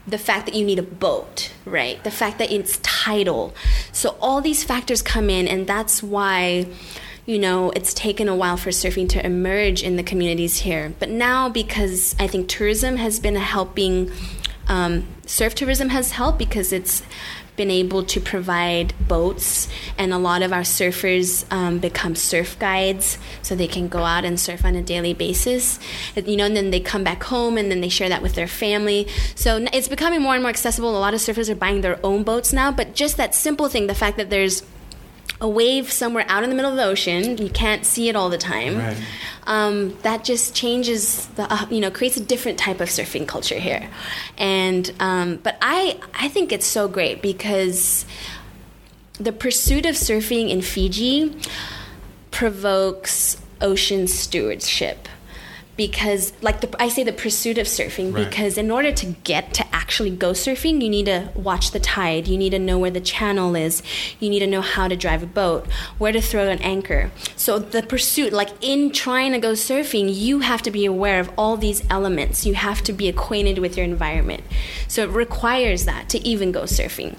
the 0.06 0.18
fact 0.18 0.46
that 0.46 0.54
you 0.54 0.66
need 0.66 0.78
a 0.78 0.82
boat, 0.82 1.50
right? 1.64 2.02
The 2.04 2.10
fact 2.10 2.38
that 2.38 2.52
it's 2.52 2.78
tidal. 2.82 3.54
So 3.92 4.16
all 4.20 4.40
these 4.40 4.62
factors 4.62 5.00
come 5.00 5.30
in, 5.30 5.48
and 5.48 5.66
that's 5.66 6.02
why, 6.02 6.66
you 7.26 7.38
know, 7.38 7.70
it's 7.70 7.94
taken 7.94 8.28
a 8.28 8.36
while 8.36 8.56
for 8.56 8.70
surfing 8.70 9.08
to 9.10 9.24
emerge 9.24 9.82
in 9.82 9.96
the 9.96 10.02
communities 10.02 10.58
here. 10.58 10.92
But 10.98 11.08
now, 11.08 11.48
because 11.48 12.14
I 12.18 12.26
think 12.26 12.48
tourism 12.48 12.96
has 12.96 13.18
been 13.18 13.36
helping, 13.36 14.10
um, 14.68 15.06
surf 15.26 15.54
tourism 15.54 15.88
has 15.88 16.12
helped 16.12 16.38
because 16.38 16.72
it's 16.72 17.02
been 17.56 17.70
able 17.70 18.02
to 18.02 18.20
provide 18.20 18.92
boats, 19.06 19.68
and 19.96 20.12
a 20.12 20.18
lot 20.18 20.42
of 20.42 20.52
our 20.52 20.62
surfers 20.62 21.44
um, 21.52 21.78
become 21.78 22.16
surf 22.16 22.58
guides, 22.58 23.16
so 23.42 23.54
they 23.54 23.68
can 23.68 23.86
go 23.86 24.00
out 24.00 24.24
and 24.24 24.40
surf 24.40 24.64
on 24.64 24.74
a 24.74 24.82
daily 24.82 25.14
basis. 25.14 25.78
You 26.16 26.36
know, 26.36 26.46
and 26.46 26.56
then 26.56 26.72
they 26.72 26.80
come 26.80 27.04
back 27.04 27.22
home, 27.22 27.56
and 27.56 27.70
then 27.70 27.80
they 27.80 27.88
share 27.88 28.08
that 28.08 28.22
with 28.22 28.34
their 28.34 28.48
family. 28.48 29.06
So 29.36 29.64
it's 29.72 29.88
becoming 29.88 30.20
more 30.20 30.34
and 30.34 30.42
more 30.42 30.50
accessible. 30.50 30.90
A 30.90 30.98
lot 30.98 31.14
of 31.14 31.20
surfers 31.20 31.48
are 31.48 31.54
buying 31.54 31.80
their 31.80 32.04
own 32.04 32.24
boats 32.24 32.52
now, 32.52 32.72
but 32.72 32.94
just 32.94 33.16
that 33.18 33.34
simple 33.34 33.68
thing, 33.68 33.86
the 33.86 33.94
fact 33.94 34.16
that 34.16 34.30
there's 34.30 34.62
a 35.44 35.48
wave 35.48 35.92
somewhere 35.92 36.24
out 36.28 36.42
in 36.42 36.48
the 36.48 36.56
middle 36.56 36.70
of 36.70 36.76
the 36.78 36.84
ocean, 36.84 37.36
you 37.36 37.50
can't 37.50 37.84
see 37.84 38.08
it 38.08 38.16
all 38.16 38.30
the 38.30 38.38
time. 38.38 38.78
Right. 38.78 38.96
Um, 39.46 39.94
that 40.02 40.24
just 40.24 40.54
changes 40.54 41.26
the 41.36 41.44
uh, 41.52 41.66
you 41.70 41.80
know 41.80 41.90
creates 41.90 42.16
a 42.16 42.24
different 42.24 42.58
type 42.58 42.80
of 42.80 42.88
surfing 42.88 43.28
culture 43.28 43.58
here, 43.58 43.90
and 44.38 44.90
um, 45.00 45.36
but 45.42 45.58
I 45.60 46.00
I 46.14 46.28
think 46.28 46.50
it's 46.50 46.66
so 46.66 46.88
great 46.88 47.20
because 47.20 48.06
the 49.20 49.32
pursuit 49.32 49.84
of 49.84 49.96
surfing 49.96 50.48
in 50.48 50.62
Fiji 50.62 51.36
provokes 52.30 53.36
ocean 53.60 54.06
stewardship 54.06 55.08
because 55.76 56.32
like 56.42 56.60
the, 56.60 56.82
i 56.82 56.88
say 56.88 57.02
the 57.04 57.12
pursuit 57.12 57.58
of 57.58 57.66
surfing 57.66 58.12
Right. 58.12 58.28
because 58.28 58.58
in 58.58 58.70
order 58.70 58.92
to 58.92 59.06
get 59.24 59.54
to 59.54 59.63
actually 59.84 60.08
go 60.08 60.30
surfing 60.30 60.80
you 60.80 60.88
need 60.88 61.04
to 61.04 61.28
watch 61.34 61.72
the 61.72 61.78
tide. 61.78 62.26
You 62.26 62.38
need 62.38 62.50
to 62.50 62.58
know 62.58 62.78
where 62.78 62.90
the 62.90 63.02
channel 63.02 63.54
is. 63.54 63.82
You 64.18 64.30
need 64.30 64.38
to 64.38 64.46
know 64.46 64.62
how 64.62 64.88
to 64.88 64.96
drive 64.96 65.22
a 65.22 65.26
boat 65.26 65.70
where 65.98 66.10
to 66.10 66.22
throw 66.22 66.48
an 66.48 66.62
anchor. 66.62 67.10
So 67.36 67.58
the 67.58 67.82
pursuit 67.82 68.32
like 68.32 68.48
in 68.62 68.92
trying 68.92 69.32
to 69.32 69.38
go 69.38 69.52
surfing 69.52 70.06
you 70.14 70.40
have 70.40 70.62
to 70.62 70.70
be 70.70 70.86
aware 70.86 71.20
of 71.20 71.30
all 71.36 71.58
these 71.58 71.82
elements. 71.90 72.46
You 72.46 72.54
have 72.54 72.80
to 72.84 72.94
be 72.94 73.08
acquainted 73.08 73.58
with 73.58 73.76
your 73.76 73.84
environment. 73.84 74.42
So 74.88 75.02
it 75.02 75.10
requires 75.10 75.84
that 75.84 76.08
to 76.08 76.18
even 76.26 76.50
go 76.50 76.62
surfing 76.62 77.18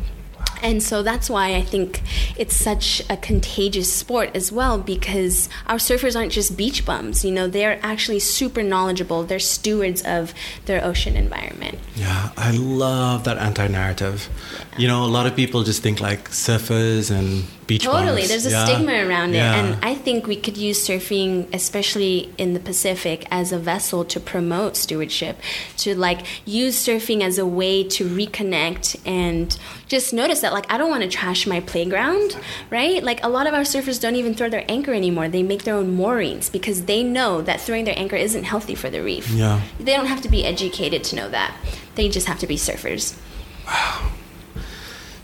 And 0.65 0.81
so 0.81 1.03
that's 1.03 1.29
why 1.29 1.53
I 1.53 1.61
think 1.61 2.01
it's 2.35 2.55
such 2.55 3.03
a 3.07 3.17
contagious 3.17 3.93
sport 3.93 4.31
as 4.33 4.51
well 4.51 4.79
because 4.79 5.47
our 5.67 5.75
surfers 5.75 6.15
aren't 6.15 6.31
just 6.31 6.57
beach 6.57 6.87
bums. 6.87 7.23
You 7.23 7.31
know, 7.31 7.47
they're 7.47 7.79
actually 7.83 8.17
super 8.17 8.63
knowledgeable. 8.63 9.21
They're 9.23 9.37
stewards 9.37 10.01
of 10.01 10.33
their 10.65 10.83
ocean 10.83 11.15
environment. 11.15 11.77
Yeah, 11.95 12.31
I 12.35 12.49
love 12.49 13.25
that 13.25 13.37
anti 13.37 13.67
narrative. 13.67 14.27
Yeah. 14.75 14.81
You 14.81 14.87
know, 14.87 15.05
a 15.05 15.07
lot 15.07 15.25
of 15.25 15.35
people 15.35 15.63
just 15.63 15.81
think 15.81 16.01
like 16.01 16.29
surfers 16.29 17.09
and 17.11 17.45
beach 17.67 17.83
totally 17.83 18.21
bums. 18.21 18.27
there's 18.29 18.45
a 18.45 18.51
yeah. 18.51 18.65
stigma 18.65 18.93
around 19.07 19.33
it 19.33 19.37
and 19.39 19.83
i 19.83 19.95
think 19.95 20.27
we 20.27 20.35
could 20.35 20.55
use 20.55 20.87
surfing 20.87 21.47
especially 21.51 22.31
in 22.37 22.53
the 22.53 22.59
pacific 22.59 23.25
as 23.31 23.51
a 23.51 23.57
vessel 23.57 24.05
to 24.05 24.19
promote 24.19 24.77
stewardship 24.77 25.35
to 25.75 25.95
like 25.95 26.19
use 26.45 26.75
surfing 26.77 27.21
as 27.23 27.39
a 27.39 27.45
way 27.45 27.83
to 27.83 28.07
reconnect 28.07 28.99
and 29.03 29.57
just 29.87 30.13
notice 30.13 30.41
that 30.41 30.53
like 30.53 30.71
i 30.71 30.77
don't 30.77 30.91
want 30.91 31.01
to 31.01 31.09
trash 31.09 31.47
my 31.47 31.59
playground 31.59 32.37
right 32.69 33.01
like 33.03 33.23
a 33.23 33.29
lot 33.29 33.47
of 33.47 33.55
our 33.55 33.61
surfers 33.61 33.99
don't 33.99 34.15
even 34.15 34.35
throw 34.35 34.47
their 34.47 34.65
anchor 34.69 34.93
anymore 34.93 35.27
they 35.27 35.41
make 35.41 35.63
their 35.63 35.73
own 35.75 35.95
moorings 35.95 36.51
because 36.51 36.85
they 36.85 37.01
know 37.01 37.41
that 37.41 37.59
throwing 37.59 37.85
their 37.85 37.97
anchor 37.97 38.15
isn't 38.15 38.43
healthy 38.43 38.75
for 38.75 38.91
the 38.91 39.01
reef 39.01 39.27
Yeah. 39.31 39.59
they 39.79 39.93
don't 39.95 40.05
have 40.05 40.21
to 40.21 40.29
be 40.29 40.45
educated 40.45 41.03
to 41.05 41.15
know 41.15 41.29
that 41.29 41.51
they 41.95 42.09
just 42.09 42.27
have 42.27 42.37
to 42.39 42.47
be 42.47 42.57
surfers 42.57 43.17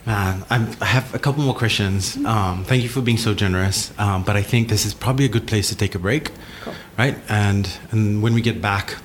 Man, 0.05 0.43
I'm, 0.49 0.67
I 0.81 0.85
have 0.85 1.13
a 1.13 1.19
couple 1.19 1.43
more 1.43 1.53
questions. 1.53 2.17
Um, 2.25 2.63
thank 2.65 2.81
you 2.81 2.89
for 2.89 3.01
being 3.01 3.17
so 3.17 3.33
generous. 3.35 3.91
Um, 3.99 4.23
but 4.23 4.35
I 4.35 4.41
think 4.41 4.67
this 4.69 4.83
is 4.85 4.93
probably 4.95 5.25
a 5.25 5.29
good 5.29 5.45
place 5.47 5.69
to 5.69 5.75
take 5.75 5.93
a 5.93 5.99
break, 5.99 6.31
Cool. 6.63 6.73
right? 6.97 7.15
And 7.29 7.69
and 7.91 8.23
when 8.23 8.33
we 8.33 8.41
get 8.41 8.61
back, 8.61 8.95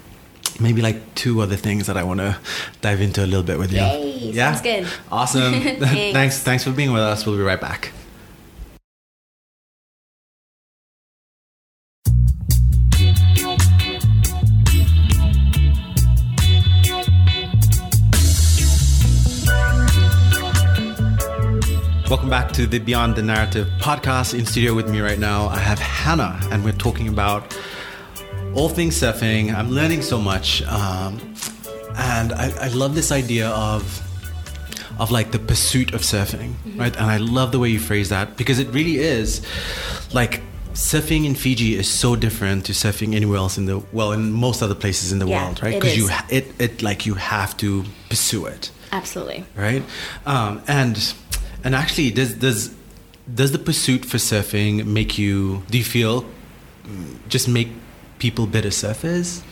maybe 0.59 0.81
like 0.81 1.15
two 1.15 1.43
other 1.43 1.57
things 1.57 1.87
that 1.87 1.99
I 1.99 2.03
want 2.03 2.21
to 2.21 2.39
dive 2.81 3.03
into 3.03 3.23
a 3.23 3.27
little 3.27 3.43
bit 3.43 3.59
with 3.59 3.73
you. 3.73 3.81
Yay, 3.81 4.33
sounds 4.33 4.63
good. 4.63 4.87
Awesome. 5.13 5.53
Thanks. 5.63 6.13
thanks. 6.13 6.39
Thanks 6.43 6.65
for 6.65 6.71
being 6.73 6.93
with 6.93 7.03
us. 7.03 7.27
We'll 7.27 7.37
be 7.37 7.43
right 7.43 7.61
back. 7.61 7.93
Welcome 22.09 22.31
back 22.31 22.53
to 22.53 22.67
the 22.69 22.79
Beyond 22.79 23.17
the 23.17 23.23
Narrative 23.23 23.67
podcast. 23.81 24.39
In 24.39 24.47
studio 24.47 24.75
with 24.75 24.89
me 24.89 25.01
right 25.01 25.19
now, 25.19 25.49
I 25.49 25.59
have 25.59 25.81
Hannah, 25.81 26.39
and 26.53 26.65
we're 26.65 26.73
talking 26.73 27.09
about 27.09 27.59
all 28.55 28.69
things 28.69 28.95
surfing. 29.01 29.53
I'm 29.53 29.71
learning 29.71 30.03
so 30.03 30.19
much, 30.19 30.63
um, 30.63 31.19
and 31.97 32.33
I, 32.33 32.53
I 32.61 32.69
love 32.69 32.95
this 32.95 33.11
idea 33.11 33.49
of 33.49 33.83
of 35.01 35.11
like 35.11 35.33
the 35.33 35.41
pursuit 35.41 35.95
of 35.95 36.03
surfing, 36.03 36.55
right? 36.77 36.97
And 36.97 37.07
I 37.07 37.17
love 37.17 37.51
the 37.51 37.59
way 37.59 37.71
you 37.71 37.81
phrase 37.81 38.09
that 38.11 38.37
because 38.37 38.61
it 38.61 38.69
really 38.69 38.99
is 38.99 39.45
like 40.15 40.43
surfing 40.75 41.27
in 41.27 41.35
Fiji 41.35 41.75
is 41.75 41.91
so 41.91 42.15
different 42.15 42.67
to 42.67 42.73
surfing 42.73 43.15
anywhere 43.17 43.39
else 43.39 43.59
in 43.59 43.67
the 43.67 43.79
well, 43.93 44.13
in 44.13 44.31
most 44.31 44.63
other 44.63 44.77
places 44.77 45.11
in 45.11 45.19
the 45.19 45.27
Yeah, 45.27 45.45
world, 45.45 45.61
right? 45.61 45.75
Because 45.75 45.97
you 45.97 46.09
it 46.31 46.55
it 46.61 46.83
like 46.83 47.05
you 47.05 47.15
have 47.15 47.57
to 47.57 47.85
pursue 48.09 48.47
it 48.47 48.71
absolutely 48.93 49.45
right? 49.57 49.83
Um, 50.25 50.63
and 50.69 51.13
and 51.65 51.75
actually, 51.75 52.11
does 52.11 52.35
does 52.35 52.75
does 53.33 53.53
the 53.53 53.59
pursuit 53.59 54.05
for 54.05 54.19
surfing 54.19 54.87
make 54.87 55.19
you? 55.19 55.63
Do 55.71 55.79
you 55.79 55.85
feel 55.85 56.25
mm, 56.85 57.17
just 57.29 57.49
make 57.49 57.69
people 58.19 58.47
better 58.47 58.71
surfers? 58.71 59.43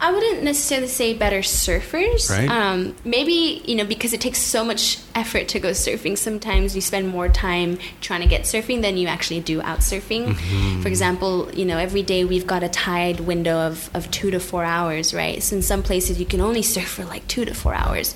I 0.00 0.12
wouldn't 0.12 0.44
necessarily 0.44 0.86
say 0.86 1.14
better 1.14 1.40
surfers. 1.40 2.30
Right. 2.30 2.48
Um, 2.48 2.94
maybe, 3.04 3.62
you 3.66 3.74
know, 3.74 3.84
because 3.84 4.12
it 4.12 4.20
takes 4.20 4.38
so 4.38 4.64
much 4.64 4.98
effort 5.14 5.48
to 5.48 5.58
go 5.58 5.70
surfing, 5.70 6.16
sometimes 6.16 6.76
you 6.76 6.80
spend 6.80 7.08
more 7.08 7.28
time 7.28 7.78
trying 8.00 8.20
to 8.20 8.28
get 8.28 8.42
surfing 8.42 8.80
than 8.80 8.96
you 8.96 9.08
actually 9.08 9.40
do 9.40 9.60
out 9.60 9.80
surfing. 9.80 10.34
Mm-hmm. 10.34 10.82
For 10.82 10.88
example, 10.88 11.50
you 11.52 11.64
know, 11.64 11.78
every 11.78 12.02
day 12.02 12.24
we've 12.24 12.46
got 12.46 12.62
a 12.62 12.68
tide 12.68 13.20
window 13.20 13.58
of, 13.58 13.90
of 13.92 14.08
two 14.12 14.30
to 14.30 14.38
four 14.38 14.62
hours, 14.62 15.12
right? 15.12 15.42
So 15.42 15.56
in 15.56 15.62
some 15.62 15.82
places 15.82 16.20
you 16.20 16.26
can 16.26 16.40
only 16.40 16.62
surf 16.62 16.88
for 16.88 17.04
like 17.04 17.26
two 17.26 17.44
to 17.44 17.54
four 17.54 17.74
hours. 17.74 18.14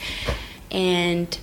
And 0.70 1.36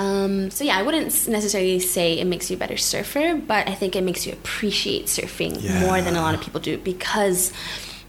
um, 0.00 0.50
so 0.50 0.64
yeah, 0.64 0.78
I 0.78 0.82
wouldn't 0.82 1.28
necessarily 1.28 1.78
say 1.78 2.18
it 2.18 2.24
makes 2.24 2.50
you 2.50 2.56
a 2.56 2.58
better 2.58 2.78
surfer, 2.78 3.36
but 3.36 3.68
I 3.68 3.74
think 3.74 3.94
it 3.94 4.02
makes 4.02 4.26
you 4.26 4.32
appreciate 4.32 5.06
surfing 5.06 5.62
more 5.82 6.00
than 6.00 6.16
a 6.16 6.22
lot 6.22 6.34
of 6.34 6.40
people 6.40 6.58
do 6.58 6.78
because 6.78 7.52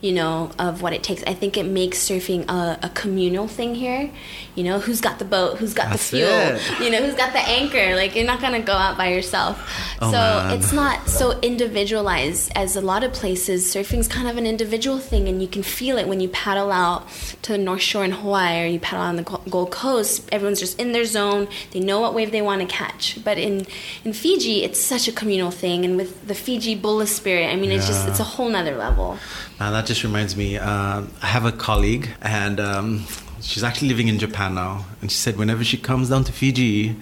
you 0.01 0.11
know 0.11 0.51
of 0.57 0.81
what 0.81 0.93
it 0.93 1.03
takes. 1.03 1.23
I 1.23 1.33
think 1.33 1.57
it 1.57 1.65
makes 1.65 1.99
surfing 1.99 2.49
a, 2.49 2.79
a 2.83 2.89
communal 2.89 3.47
thing 3.47 3.75
here. 3.75 4.11
You 4.55 4.63
know, 4.63 4.79
who's 4.79 4.99
got 4.99 5.19
the 5.19 5.25
boat, 5.25 5.59
who's 5.59 5.73
got 5.73 5.89
That's 5.89 6.09
the 6.09 6.17
fuel, 6.17 6.29
it. 6.29 6.79
you 6.83 6.89
know, 6.89 7.05
who's 7.05 7.15
got 7.15 7.33
the 7.33 7.39
anchor. 7.39 7.95
Like 7.95 8.15
you're 8.15 8.25
not 8.25 8.41
gonna 8.41 8.61
go 8.61 8.73
out 8.73 8.97
by 8.97 9.13
yourself. 9.13 9.57
Oh, 10.01 10.11
so 10.11 10.17
man. 10.17 10.57
it's 10.57 10.73
not 10.73 11.07
so 11.07 11.39
individualized 11.41 12.51
as 12.55 12.75
a 12.75 12.81
lot 12.81 13.03
of 13.03 13.13
places. 13.13 13.71
Surfing's 13.73 14.07
kind 14.07 14.27
of 14.27 14.37
an 14.37 14.47
individual 14.47 14.97
thing, 14.97 15.27
and 15.27 15.41
you 15.41 15.47
can 15.47 15.63
feel 15.63 15.97
it 15.97 16.07
when 16.07 16.19
you 16.19 16.29
paddle 16.29 16.71
out 16.71 17.07
to 17.43 17.53
the 17.53 17.57
North 17.57 17.81
Shore 17.81 18.03
in 18.03 18.11
Hawaii 18.11 18.63
or 18.63 18.65
you 18.65 18.79
paddle 18.79 19.05
on 19.05 19.15
the 19.17 19.23
Gold 19.23 19.71
Coast. 19.71 20.27
Everyone's 20.31 20.59
just 20.59 20.79
in 20.79 20.91
their 20.91 21.05
zone. 21.05 21.47
They 21.71 21.79
know 21.79 21.99
what 22.01 22.15
wave 22.15 22.31
they 22.31 22.41
want 22.41 22.61
to 22.61 22.67
catch. 22.67 23.23
But 23.23 23.37
in 23.37 23.67
in 24.03 24.13
Fiji, 24.13 24.63
it's 24.63 24.81
such 24.81 25.07
a 25.07 25.11
communal 25.11 25.51
thing, 25.51 25.85
and 25.85 25.95
with 25.95 26.27
the 26.27 26.35
Fiji 26.35 26.73
Bula 26.73 27.05
spirit, 27.05 27.47
I 27.47 27.55
mean, 27.55 27.71
it's 27.71 27.87
just 27.87 28.07
it's 28.07 28.19
a 28.19 28.23
whole 28.23 28.49
nother 28.49 28.75
level. 28.75 29.19
Uh, 29.62 29.69
that 29.69 29.86
just 29.86 30.04
reminds 30.04 30.36
me. 30.36 30.58
Uh, 30.58 31.04
I 31.21 31.28
have 31.36 31.45
a 31.45 31.52
colleague, 31.52 32.10
and 32.24 32.60
um, 32.60 33.06
she's 33.41 33.63
actually 33.63 33.89
living 33.89 34.08
in 34.08 34.17
Japan 34.17 34.56
now. 34.56 34.86
And 35.02 35.12
she 35.12 35.17
said 35.17 35.38
whenever 35.38 35.63
she 35.63 35.78
comes 35.78 36.10
down 36.10 36.24
to 36.24 36.32
Fiji, 36.32 36.95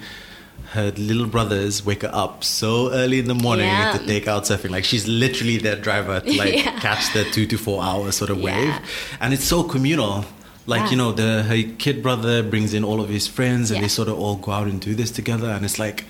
her 0.72 0.90
little 0.96 1.26
brothers 1.26 1.84
wake 1.86 2.02
her 2.02 2.10
up 2.12 2.44
so 2.44 2.92
early 2.92 3.18
in 3.18 3.28
the 3.28 3.34
morning 3.34 3.66
Yeah. 3.66 3.92
to 3.96 4.06
take 4.06 4.28
out 4.28 4.42
surfing. 4.44 4.70
Like 4.70 4.84
she's 4.84 5.08
literally 5.08 5.56
their 5.56 5.74
driver 5.76 6.20
to 6.20 6.32
like 6.36 6.54
Yeah. 6.64 6.78
catch 6.80 7.12
the 7.14 7.24
two 7.24 7.46
to 7.46 7.56
four 7.56 7.82
hour 7.82 8.12
sort 8.12 8.30
of 8.30 8.38
Yeah. 8.38 8.44
wave, 8.44 8.74
and 9.22 9.32
it's 9.32 9.44
so 9.44 9.62
communal. 9.64 10.26
Like 10.66 10.90
you 10.90 10.98
know, 10.98 11.12
the 11.12 11.42
her 11.44 11.62
kid 11.78 12.02
brother 12.02 12.42
brings 12.42 12.74
in 12.74 12.84
all 12.84 13.00
of 13.00 13.08
his 13.08 13.26
friends, 13.26 13.70
and 13.70 13.82
they 13.82 13.88
sort 13.88 14.08
of 14.08 14.18
all 14.20 14.36
go 14.36 14.52
out 14.52 14.66
and 14.68 14.78
do 14.80 14.94
this 14.94 15.10
together. 15.10 15.48
And 15.48 15.64
it's 15.64 15.78
like 15.78 16.04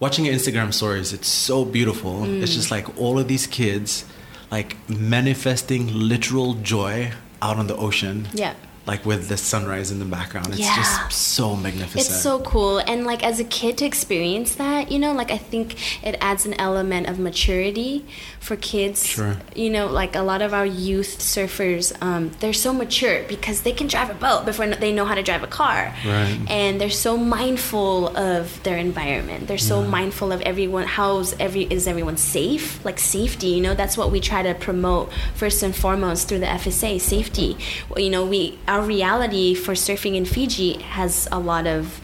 watching 0.00 0.24
your 0.26 0.34
Instagram 0.34 0.74
stories. 0.74 1.12
It's 1.12 1.28
so 1.28 1.64
beautiful. 1.64 2.24
It's 2.42 2.50
Mm. 2.52 2.54
just 2.60 2.70
like 2.72 2.86
all 3.00 3.18
of 3.20 3.28
these 3.28 3.46
kids, 3.46 4.04
like 4.50 4.76
manifesting 4.88 5.92
literal 5.92 6.54
joy 6.54 7.12
out 7.42 7.56
on 7.56 7.66
the 7.66 7.76
ocean. 7.76 8.28
Yeah. 8.32 8.54
Like 8.86 9.04
with 9.04 9.28
the 9.28 9.36
sunrise 9.36 9.90
in 9.90 9.98
the 9.98 10.04
background. 10.04 10.48
It's 10.50 10.58
Yeah. 10.60 10.76
just 10.76 11.12
so 11.12 11.56
magnificent. 11.56 12.00
It's 12.06 12.22
so 12.22 12.38
cool. 12.40 12.78
And 12.78 13.04
like 13.04 13.24
as 13.24 13.40
a 13.40 13.44
kid 13.44 13.78
to 13.78 13.84
experience 13.84 14.54
that, 14.56 14.92
you 14.92 14.98
know, 14.98 15.12
like 15.12 15.30
I 15.32 15.38
think 15.38 15.76
it 16.06 16.16
adds 16.20 16.46
an 16.46 16.54
element 16.60 17.08
of 17.08 17.18
maturity 17.18 18.04
for 18.38 18.54
kids. 18.56 19.04
Sure. 19.04 19.36
You 19.56 19.70
know, 19.70 19.86
like 19.88 20.14
a 20.14 20.22
lot 20.22 20.40
of 20.40 20.54
our 20.54 20.64
youth 20.66 21.18
surfers, 21.18 21.92
um, 22.00 22.30
they're 22.40 22.52
so 22.52 22.72
mature 22.72 23.24
because 23.24 23.62
they 23.62 23.72
can 23.72 23.88
drive 23.88 24.08
a 24.08 24.14
boat 24.14 24.44
before 24.44 24.66
they 24.68 24.92
know 24.92 25.04
how 25.04 25.16
to 25.16 25.22
drive 25.22 25.42
a 25.42 25.48
car. 25.48 25.92
Right. 26.04 26.38
And 26.48 26.80
they're 26.80 26.88
so 26.90 27.16
mindful 27.16 28.16
of 28.16 28.62
their 28.62 28.76
environment. 28.78 29.48
They're 29.48 29.58
so 29.58 29.82
mindful 29.82 30.30
of 30.32 30.40
everyone 30.42 30.86
how's 30.86 31.34
every 31.40 31.62
is 31.62 31.86
everyone 31.88 32.16
safe? 32.18 32.84
Like 32.84 32.98
safety, 33.00 33.48
you 33.48 33.60
know, 33.60 33.74
that's 33.74 33.96
what 33.98 34.12
we 34.12 34.20
try 34.20 34.42
to 34.42 34.54
promote 34.54 35.12
first 35.34 35.62
and 35.64 35.74
foremost 35.74 36.28
through 36.28 36.38
the 36.40 36.46
FSA, 36.46 37.00
safety. 37.00 37.56
Well, 37.88 37.98
you 37.98 38.10
know, 38.10 38.24
we 38.24 38.58
our 38.68 38.75
reality 38.82 39.54
for 39.54 39.72
surfing 39.74 40.14
in 40.16 40.24
Fiji 40.24 40.78
has 40.82 41.28
a 41.32 41.38
lot 41.38 41.66
of 41.66 42.00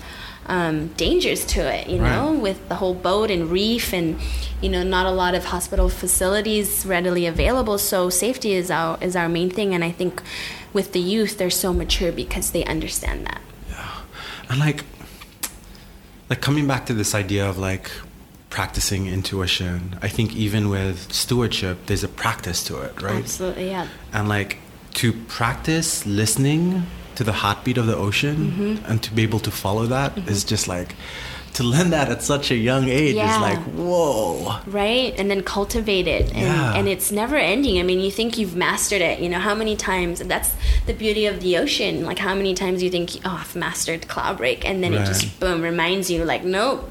um, 0.47 0.89
dangers 0.97 1.45
to 1.47 1.61
it, 1.61 1.89
you 1.89 1.99
know, 1.99 2.33
Right. 2.33 2.41
with 2.43 2.69
the 2.69 2.75
whole 2.77 2.95
boat 2.95 3.31
and 3.31 3.49
reef 3.51 3.93
and 3.93 4.19
you 4.61 4.69
know 4.69 4.83
not 4.83 5.07
a 5.07 5.11
lot 5.11 5.35
of 5.35 5.45
hospital 5.47 5.89
facilities 5.89 6.85
readily 6.85 7.27
available. 7.27 7.79
So 7.79 8.11
safety 8.11 8.53
is 8.53 8.71
our 8.71 8.99
is 9.01 9.15
our 9.17 9.29
main 9.29 9.51
thing, 9.51 9.73
and 9.75 9.85
I 9.85 9.93
think 9.93 10.21
with 10.73 10.93
the 10.93 11.01
youth 11.01 11.39
they're 11.39 11.51
so 11.51 11.73
mature 11.73 12.11
because 12.13 12.51
they 12.51 12.65
understand 12.65 13.27
that. 13.27 13.41
Yeah, 13.71 14.01
and 14.49 14.59
like 14.59 14.85
like 16.29 16.41
coming 16.41 16.67
back 16.67 16.87
to 16.87 16.95
this 16.95 17.15
idea 17.15 17.49
of 17.49 17.59
like 17.59 17.91
practicing 18.51 19.07
intuition 19.07 19.97
i 20.03 20.09
think 20.09 20.37
even 20.37 20.69
with 20.69 21.11
stewardship 21.11 21.79
there's 21.87 22.05
a 22.05 22.09
practice 22.09 22.63
to 22.63 22.79
it 22.83 23.01
right 23.01 23.17
Absolutely, 23.17 23.71
yeah. 23.71 23.87
and 24.13 24.29
like 24.29 24.59
to 24.95 25.13
practice 25.13 26.05
listening 26.07 26.85
to 27.15 27.25
the 27.25 27.33
heartbeat 27.33 27.79
of 27.79 27.87
the 27.87 27.97
ocean 27.97 28.37
Mm-hmm. 28.37 28.85
and 28.91 29.03
to 29.03 29.13
be 29.13 29.23
able 29.23 29.41
to 29.41 29.51
follow 29.51 29.87
that 29.87 30.17
is 30.29 30.45
just 30.45 30.67
like 30.69 30.95
to 31.55 31.63
learn 31.65 31.91
that 31.91 32.09
at 32.11 32.23
such 32.23 32.51
a 32.51 32.55
young 32.57 32.89
age 32.89 33.15
Yeah. 33.15 33.35
is 33.35 33.41
like 33.43 33.59
whoa. 33.77 34.59
Right? 34.67 35.13
And 35.19 35.31
then 35.31 35.43
cultivate 35.43 36.07
it. 36.09 36.31
And, 36.33 36.39
Yeah. 36.47 36.75
and 36.75 36.89
it's 36.89 37.13
never 37.13 37.37
ending. 37.37 37.79
I 37.79 37.83
mean 37.83 38.01
you 38.01 38.11
think 38.11 38.39
you've 38.39 38.57
mastered 38.57 39.03
it. 39.03 39.21
You 39.21 39.29
know 39.29 39.39
how 39.39 39.55
many 39.55 39.77
times 39.77 40.21
and 40.23 40.31
that's 40.31 40.51
the 40.87 40.95
beauty 40.95 41.27
of 41.27 41.41
the 41.41 41.59
ocean. 41.59 42.05
Like 42.07 42.19
how 42.19 42.35
many 42.35 42.55
times 42.55 42.83
you 42.83 42.89
think 42.91 43.11
oh 43.27 43.39
i've 43.43 43.55
mastered 43.55 44.03
Cloudbreak 44.03 44.65
and 44.65 44.83
then 44.83 44.95
it 44.95 45.05
just 45.05 45.39
boom 45.41 45.61
reminds 45.61 46.11
you 46.11 46.25
like 46.25 46.43
nope. 46.45 46.91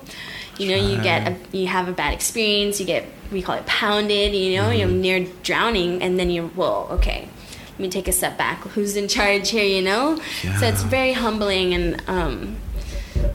You 0.59 0.69
know 0.69 0.75
you 0.89 1.01
get 1.01 1.27
a, 1.31 1.57
you 1.57 1.65
have 1.65 1.87
a 1.87 1.91
bad 1.93 2.13
experience. 2.13 2.79
You 2.79 2.85
get 2.85 3.05
we 3.31 3.41
call 3.41 3.55
it 3.55 3.65
pounded 3.65 4.35
you 4.35 4.57
know 4.61 4.69
you're 4.69 4.87
Mm-hmm. 4.87 5.01
near 5.01 5.19
drowning 5.41 6.03
and 6.03 6.19
then 6.19 6.29
you're 6.29 6.47
whoa 6.49 6.87
okay 6.91 7.27
me 7.81 7.89
take 7.89 8.07
a 8.07 8.11
step 8.11 8.37
back 8.37 8.59
who's 8.69 8.95
in 8.95 9.07
charge 9.07 9.49
here 9.49 9.65
you 9.65 9.81
know 9.81 10.15
so 10.59 10.67
it's 10.67 10.83
very 10.83 11.13
humbling 11.13 11.73
and 11.73 12.01
um 12.07 12.57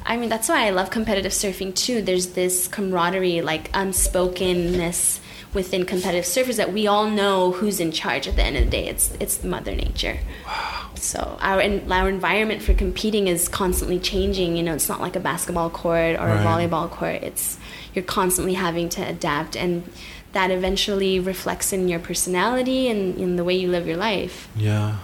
I 0.04 0.16
mean, 0.16 0.28
that's 0.28 0.48
why 0.48 0.66
I 0.66 0.70
love 0.70 0.90
competitive 0.90 1.32
surfing 1.32 1.74
too. 1.74 2.00
There's 2.00 2.28
this 2.28 2.68
camaraderie, 2.68 3.42
like 3.42 3.70
unspokenness 3.74 5.20
within 5.52 5.85
competitive 5.85 6.24
surfers 6.24 6.56
that 6.56 6.72
we 6.72 6.87
all 6.87 7.11
know 7.11 7.50
who's 7.50 7.80
in 7.80 7.90
charge 7.90 8.28
at 8.28 8.37
the 8.37 8.42
end 8.42 8.56
of 8.56 8.64
the 8.64 8.70
day. 8.70 8.87
It's 8.87 9.16
it's 9.18 9.42
Mother 9.42 9.74
Nature. 9.74 10.18
Wow. 10.46 10.90
So 10.94 11.38
our 11.40 11.61
our 11.61 12.09
environment 12.09 12.62
for 12.62 12.74
competing 12.74 13.26
is 13.26 13.48
constantly 13.48 13.98
changing. 13.98 14.56
You 14.56 14.62
know, 14.62 14.74
it's 14.74 14.88
not 14.88 15.00
like 15.00 15.16
a 15.16 15.20
basketball 15.20 15.70
court 15.70 16.16
or 16.16 16.26
right. 16.26 16.40
a 16.40 16.44
volleyball 16.44 16.90
court. 16.90 17.22
It's 17.22 17.59
you're 17.94 18.04
constantly 18.04 18.54
having 18.54 18.88
to 18.90 19.02
adapt 19.02 19.56
and 19.56 19.90
that 20.37 20.51
eventually 20.51 21.18
reflects 21.18 21.72
in 21.72 21.88
your 21.88 21.99
personality 21.99 22.88
and 22.88 23.16
in 23.16 23.37
the 23.37 23.44
way 23.49 23.55
you 23.62 23.68
live 23.70 23.87
your 23.87 23.96
life. 23.96 24.49
Yeah. 24.55 24.99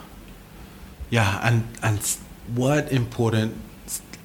Yeah, 1.09 1.41
and 1.43 1.65
and 1.83 1.99
what 2.55 2.93
important 2.93 3.57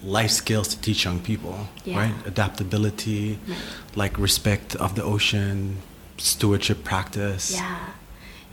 life 0.04 0.32
skills 0.32 0.67
to 0.74 0.78
teach 0.82 1.06
young 1.06 1.22
people, 1.22 1.58
yeah. 1.86 2.00
right? 2.02 2.15
Adaptability, 2.26 3.39
right. 3.48 3.58
like 3.96 4.20
respect 4.20 4.76
of 4.76 4.96
the 4.96 5.04
ocean, 5.04 5.78
stewardship 6.17 6.84
practice. 6.84 7.54
Yeah. 7.54 7.80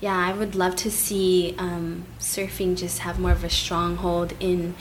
Yeah, 0.00 0.16
I 0.16 0.32
would 0.32 0.54
love 0.54 0.76
to 0.76 0.90
see 0.90 1.54
um, 1.58 2.04
surfing 2.20 2.76
just 2.76 2.98
have 3.00 3.18
more 3.18 3.32
of 3.32 3.42
a 3.42 3.50
stronghold 3.50 4.34
in 4.38 4.74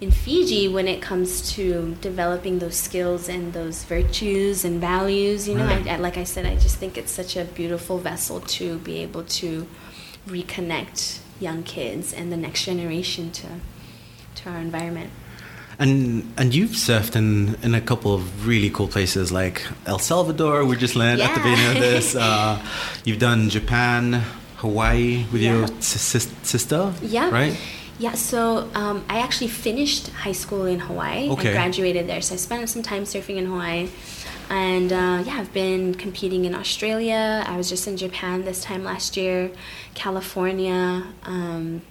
in 0.00 0.10
Fiji 0.10 0.68
when 0.68 0.86
it 0.88 1.00
comes 1.00 1.52
to 1.54 1.96
developing 2.00 2.58
those 2.58 2.76
skills 2.76 3.28
and 3.28 3.52
those 3.52 3.84
virtues 3.84 4.64
and 4.64 4.80
values. 4.80 5.48
You 5.48 5.54
know, 5.54 5.66
right. 5.66 5.86
I, 5.86 5.94
I, 5.94 5.96
like 5.96 6.16
I 6.16 6.24
said, 6.24 6.46
I 6.46 6.54
just 6.54 6.76
think 6.76 6.98
it's 6.98 7.12
such 7.12 7.36
a 7.36 7.44
beautiful 7.44 7.98
vessel 7.98 8.40
to 8.40 8.78
be 8.78 8.98
able 8.98 9.24
to 9.24 9.66
reconnect 10.26 11.20
young 11.40 11.62
kids 11.62 12.12
and 12.12 12.32
the 12.32 12.36
next 12.36 12.64
generation 12.64 13.30
to 13.30 13.46
to 14.36 14.50
our 14.50 14.58
environment. 14.58 15.10
And 15.78 16.32
and 16.36 16.54
you've 16.54 16.70
surfed 16.70 17.16
in, 17.16 17.56
in 17.62 17.74
a 17.74 17.80
couple 17.80 18.14
of 18.14 18.46
really 18.46 18.70
cool 18.70 18.88
places 18.88 19.32
like 19.32 19.66
El 19.86 19.98
Salvador. 19.98 20.64
We 20.64 20.76
just 20.76 20.96
landed 20.96 21.22
yeah. 21.22 21.28
at 21.30 21.34
the 21.34 21.42
beginning 21.42 21.76
of 21.76 21.82
this. 21.82 22.16
Uh, 22.26 22.58
you've 23.04 23.18
done 23.18 23.50
Japan, 23.50 24.24
Hawaii 24.56 25.24
with 25.32 25.42
yeah. 25.42 25.58
your 25.58 25.68
sister. 25.80 26.92
Yeah. 27.02 27.30
Right. 27.30 27.58
Yeah, 27.98 28.12
so 28.12 28.68
um, 28.74 29.04
I 29.08 29.20
actually 29.20 29.48
finished 29.48 30.08
high 30.10 30.32
school 30.32 30.66
in 30.66 30.80
Hawaii. 30.80 31.30
Okay. 31.30 31.50
I 31.50 31.52
graduated 31.52 32.06
there, 32.06 32.20
so 32.20 32.34
I 32.34 32.36
spent 32.36 32.68
some 32.68 32.82
time 32.82 33.04
surfing 33.04 33.36
in 33.36 33.46
Hawaii. 33.46 33.88
And 34.50 34.92
uh, 34.92 35.24
yeah, 35.26 35.38
I've 35.38 35.52
been 35.52 35.94
competing 35.94 36.44
in 36.44 36.54
Australia. 36.54 37.42
I 37.46 37.56
was 37.56 37.68
just 37.68 37.88
in 37.88 37.96
Japan 37.96 38.44
this 38.44 38.62
time 38.62 38.84
last 38.84 39.16
year, 39.16 39.50
California. 39.94 41.04
Um, 41.24 41.82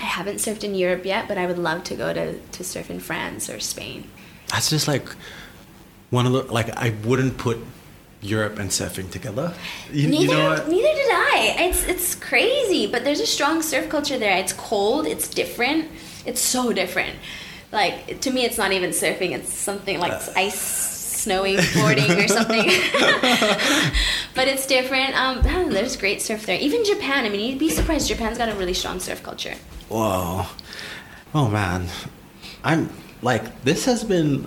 I 0.00 0.04
haven't 0.04 0.36
surfed 0.36 0.64
in 0.64 0.74
Europe 0.74 1.04
yet, 1.04 1.28
but 1.28 1.38
I 1.38 1.46
would 1.46 1.58
love 1.58 1.84
to 1.84 1.94
go 1.94 2.12
to, 2.12 2.38
to 2.38 2.64
surf 2.64 2.90
in 2.90 2.98
France 2.98 3.48
or 3.48 3.60
Spain. 3.60 4.10
That's 4.48 4.70
just 4.70 4.88
like 4.88 5.06
one 6.10 6.26
of 6.26 6.32
the, 6.32 6.42
like, 6.52 6.70
I 6.76 6.94
wouldn't 7.04 7.38
put 7.38 7.58
Europe 8.22 8.58
and 8.58 8.70
surfing 8.70 9.10
together. 9.10 9.54
You, 9.92 10.08
neither, 10.08 10.32
you 10.32 10.38
know 10.38 10.54
neither 10.66 10.94
did 10.94 11.10
I. 11.10 11.56
It's 11.58 11.84
it's 11.86 12.14
crazy, 12.14 12.86
but 12.86 13.04
there's 13.04 13.20
a 13.20 13.26
strong 13.26 13.62
surf 13.62 13.88
culture 13.88 14.18
there. 14.18 14.36
It's 14.38 14.52
cold. 14.52 15.06
It's 15.06 15.28
different. 15.28 15.88
It's 16.24 16.40
so 16.40 16.72
different. 16.72 17.16
Like 17.72 18.20
to 18.22 18.30
me, 18.30 18.44
it's 18.44 18.58
not 18.58 18.72
even 18.72 18.90
surfing. 18.90 19.32
It's 19.32 19.52
something 19.52 19.98
like 19.98 20.12
uh, 20.12 20.32
ice, 20.36 20.58
snowing, 20.58 21.58
boarding, 21.74 22.10
or 22.10 22.28
something. 22.28 22.66
but 24.34 24.48
it's 24.48 24.66
different. 24.66 25.14
Um, 25.14 25.42
there's 25.70 25.96
great 25.96 26.22
surf 26.22 26.46
there. 26.46 26.58
Even 26.58 26.84
Japan. 26.84 27.24
I 27.24 27.28
mean, 27.28 27.50
you'd 27.50 27.58
be 27.58 27.70
surprised. 27.70 28.08
Japan's 28.08 28.38
got 28.38 28.48
a 28.48 28.54
really 28.54 28.74
strong 28.74 28.98
surf 28.98 29.22
culture. 29.22 29.54
Whoa, 29.88 30.46
oh 31.34 31.48
man, 31.48 31.88
I'm 32.64 32.88
like 33.22 33.62
this 33.62 33.84
has 33.84 34.04
been. 34.04 34.46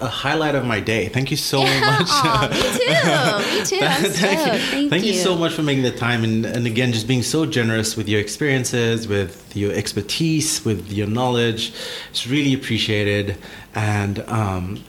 A 0.00 0.08
highlight 0.08 0.54
of 0.54 0.64
my 0.64 0.80
day. 0.80 1.08
Thank 1.08 1.30
you 1.30 1.36
so 1.36 1.62
yeah, 1.62 1.80
much. 1.80 2.08
Aw, 2.10 2.48
me 2.50 3.64
too. 3.64 3.80
Me 3.80 4.10
too. 4.10 4.10
Thank, 4.18 4.46
you. 4.46 4.58
Thank, 4.58 4.90
thank 4.90 5.04
you. 5.04 5.12
you. 5.12 5.18
so 5.18 5.36
much 5.36 5.52
for 5.52 5.62
making 5.62 5.82
the 5.84 5.92
time 5.92 6.24
and, 6.24 6.44
and 6.44 6.66
again 6.66 6.92
just 6.92 7.06
being 7.06 7.22
so 7.22 7.46
generous 7.46 7.96
with 7.96 8.08
your 8.08 8.20
experiences, 8.20 9.06
with 9.06 9.56
your 9.56 9.72
expertise, 9.72 10.64
with 10.64 10.90
your 10.90 11.06
knowledge. 11.06 11.72
It's 12.10 12.26
really 12.26 12.54
appreciated. 12.54 13.36
And 13.74 14.20
um, 14.28 14.82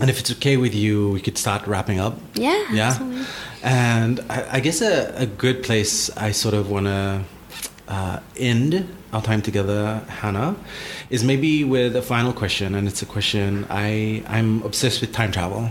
and 0.00 0.08
if 0.08 0.20
it's 0.20 0.30
okay 0.32 0.56
with 0.56 0.74
you, 0.74 1.10
we 1.10 1.20
could 1.20 1.36
start 1.36 1.66
wrapping 1.66 2.00
up. 2.00 2.18
Yeah. 2.34 2.64
Yeah. 2.72 2.88
Absolutely. 2.88 3.26
And 3.62 4.20
I, 4.30 4.56
I 4.56 4.60
guess 4.60 4.80
a, 4.80 5.12
a 5.16 5.26
good 5.26 5.62
place 5.62 6.10
I 6.16 6.30
sort 6.32 6.54
of 6.54 6.70
want 6.70 6.86
to 6.86 7.24
uh, 7.88 8.20
end 8.36 8.88
our 9.12 9.22
time 9.22 9.42
together, 9.42 10.02
Hannah, 10.08 10.56
is 11.10 11.24
maybe 11.24 11.64
with 11.64 11.96
a 11.96 12.02
final 12.02 12.32
question, 12.32 12.74
and 12.74 12.86
it's 12.86 13.02
a 13.02 13.06
question 13.06 13.66
I 13.68 14.22
I'm 14.26 14.62
obsessed 14.62 15.00
with 15.00 15.12
time 15.12 15.32
travel, 15.32 15.70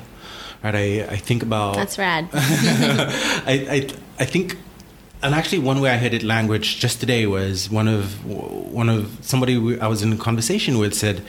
right? 0.64 0.76
I, 0.76 1.04
I 1.10 1.18
think 1.18 1.44
about 1.44 1.76
that's 1.76 1.98
rad. 1.98 2.30
I, 2.34 3.54
I 3.70 3.90
I 4.20 4.26
think, 4.26 4.58
and 5.24 5.34
actually 5.34 5.60
one 5.60 5.80
way 5.80 5.90
I 5.90 5.98
heard 5.98 6.14
it 6.14 6.24
language 6.24 6.80
just 6.80 7.00
today 7.00 7.26
was 7.28 7.70
one 7.70 7.88
of 7.88 8.26
one 8.26 8.90
of 8.90 9.18
somebody 9.22 9.80
I 9.80 9.88
was 9.88 10.02
in 10.02 10.12
a 10.12 10.18
conversation 10.18 10.78
with 10.78 10.94
said, 10.94 11.24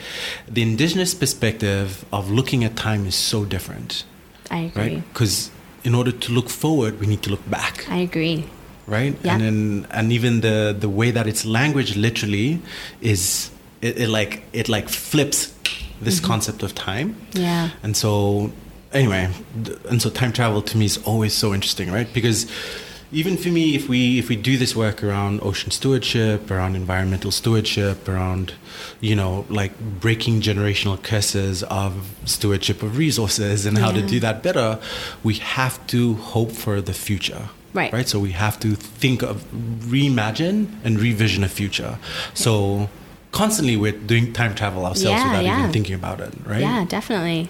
the 0.47 0.61
indigenous 0.61 1.13
perspective 1.13 2.05
of 2.11 2.29
looking 2.29 2.63
at 2.63 2.75
time 2.75 3.05
is 3.05 3.15
so 3.15 3.45
different. 3.45 4.03
I 4.49 4.59
agree. 4.59 4.81
Right? 4.81 5.13
Because 5.13 5.49
in 5.83 5.95
order 5.95 6.11
to 6.11 6.31
look 6.31 6.49
forward, 6.49 6.99
we 6.99 7.07
need 7.07 7.23
to 7.23 7.29
look 7.29 7.49
back. 7.49 7.89
I 7.89 7.97
agree 7.97 8.45
right? 8.87 9.15
Yeah. 9.23 9.33
And 9.33 9.41
then 9.41 9.87
and 9.91 10.11
even 10.11 10.41
the 10.41 10.75
the 10.77 10.89
way 10.89 11.11
that 11.11 11.27
it's 11.27 11.45
language 11.45 11.95
literally 11.95 12.61
is 13.01 13.51
it, 13.81 13.97
it 13.97 14.09
like 14.09 14.43
it 14.53 14.69
like 14.69 14.89
flips 14.89 15.53
this 16.01 16.17
mm-hmm. 16.17 16.27
concept 16.27 16.63
of 16.63 16.73
time. 16.75 17.15
Yeah. 17.33 17.69
And 17.83 17.95
so 17.95 18.51
anyway, 18.93 19.29
and 19.89 20.01
so 20.01 20.09
time 20.09 20.33
travel 20.33 20.61
to 20.61 20.77
me 20.77 20.85
is 20.85 20.97
always 21.05 21.33
so 21.33 21.53
interesting, 21.53 21.91
right? 21.91 22.11
Because 22.13 22.51
even 23.11 23.35
for 23.35 23.49
me, 23.49 23.75
if 23.75 23.89
we 23.89 24.19
if 24.19 24.29
we 24.29 24.35
do 24.35 24.57
this 24.57 24.75
work 24.75 25.03
around 25.03 25.41
ocean 25.41 25.71
stewardship, 25.71 26.49
around 26.49 26.75
environmental 26.75 27.31
stewardship, 27.31 28.07
around 28.07 28.53
you 28.99 29.15
know 29.15 29.45
like 29.49 29.77
breaking 29.99 30.41
generational 30.41 31.01
curses 31.01 31.63
of 31.63 32.15
stewardship 32.25 32.81
of 32.83 32.97
resources 32.97 33.65
and 33.65 33.77
yeah. 33.77 33.83
how 33.83 33.91
to 33.91 34.01
do 34.01 34.19
that 34.19 34.41
better, 34.41 34.79
we 35.23 35.35
have 35.35 35.85
to 35.87 36.15
hope 36.15 36.51
for 36.51 36.81
the 36.81 36.93
future. 36.93 37.49
Right. 37.73 37.91
Right. 37.93 38.07
So 38.07 38.19
we 38.19 38.31
have 38.31 38.59
to 38.61 38.75
think 38.75 39.21
of 39.21 39.43
reimagine 39.51 40.67
and 40.83 40.99
revision 40.99 41.43
a 41.43 41.49
future. 41.49 41.97
So 42.33 42.89
constantly 43.31 43.77
we're 43.77 43.93
doing 43.93 44.33
time 44.33 44.53
travel 44.53 44.85
ourselves 44.85 45.21
yeah, 45.21 45.29
without 45.29 45.45
yeah. 45.45 45.59
even 45.59 45.71
thinking 45.71 45.95
about 45.95 46.19
it, 46.19 46.33
right? 46.45 46.61
Yeah, 46.61 46.85
definitely. 46.85 47.49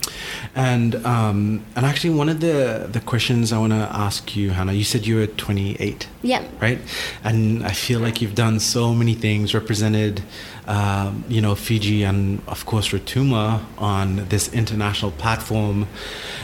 And 0.55 0.95
um, 1.05 1.65
and 1.75 1.85
actually, 1.85 2.11
one 2.11 2.29
of 2.29 2.39
the 2.39 2.87
the 2.91 2.99
questions 2.99 3.51
I 3.51 3.57
want 3.57 3.73
to 3.73 3.89
ask 3.91 4.35
you, 4.35 4.51
Hannah, 4.51 4.73
you 4.73 4.83
said 4.83 5.07
you 5.07 5.17
were 5.17 5.27
28. 5.27 6.07
Yeah. 6.21 6.43
Right. 6.59 6.79
And 7.23 7.65
I 7.65 7.71
feel 7.71 7.99
like 7.99 8.21
you've 8.21 8.35
done 8.35 8.59
so 8.59 8.93
many 8.93 9.15
things, 9.15 9.53
represented, 9.53 10.21
um, 10.67 11.23
you 11.27 11.41
know, 11.41 11.55
Fiji 11.55 12.03
and 12.03 12.41
of 12.47 12.65
course 12.65 12.89
Rotuma 12.89 13.63
on 13.77 14.27
this 14.29 14.53
international 14.53 15.11
platform, 15.11 15.87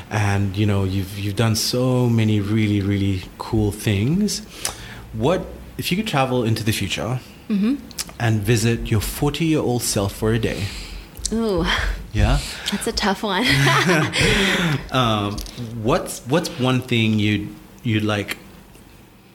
and 0.10 0.58
you 0.58 0.66
know, 0.66 0.84
you've 0.84 1.18
you've 1.20 1.36
done 1.36 1.56
so 1.56 2.10
many 2.10 2.42
really 2.42 2.82
really 2.82 3.24
cool 3.38 3.72
things. 3.72 4.40
What 5.14 5.46
if 5.78 5.92
you 5.92 5.98
could 5.98 6.08
travel 6.08 6.44
into 6.44 6.64
the 6.64 6.72
future? 6.72 7.20
Mm-hmm 7.50 7.76
and 8.20 8.42
visit 8.42 8.90
your 8.90 9.02
40 9.02 9.46
year 9.46 9.60
old 9.60 9.84
self 9.84 10.14
for 10.14 10.34
a 10.34 10.40
day. 10.40 10.66
Ooh. 11.32 11.66
Yeah. 12.14 12.40
That's 12.72 12.88
a 12.88 12.92
tough 12.92 13.24
one. 13.24 13.46
um, 14.92 15.38
what's 15.84 16.20
what's 16.28 16.50
one 16.60 16.82
thing 16.82 17.20
you'd 17.20 17.54
you'd 17.84 18.04
like 18.04 18.38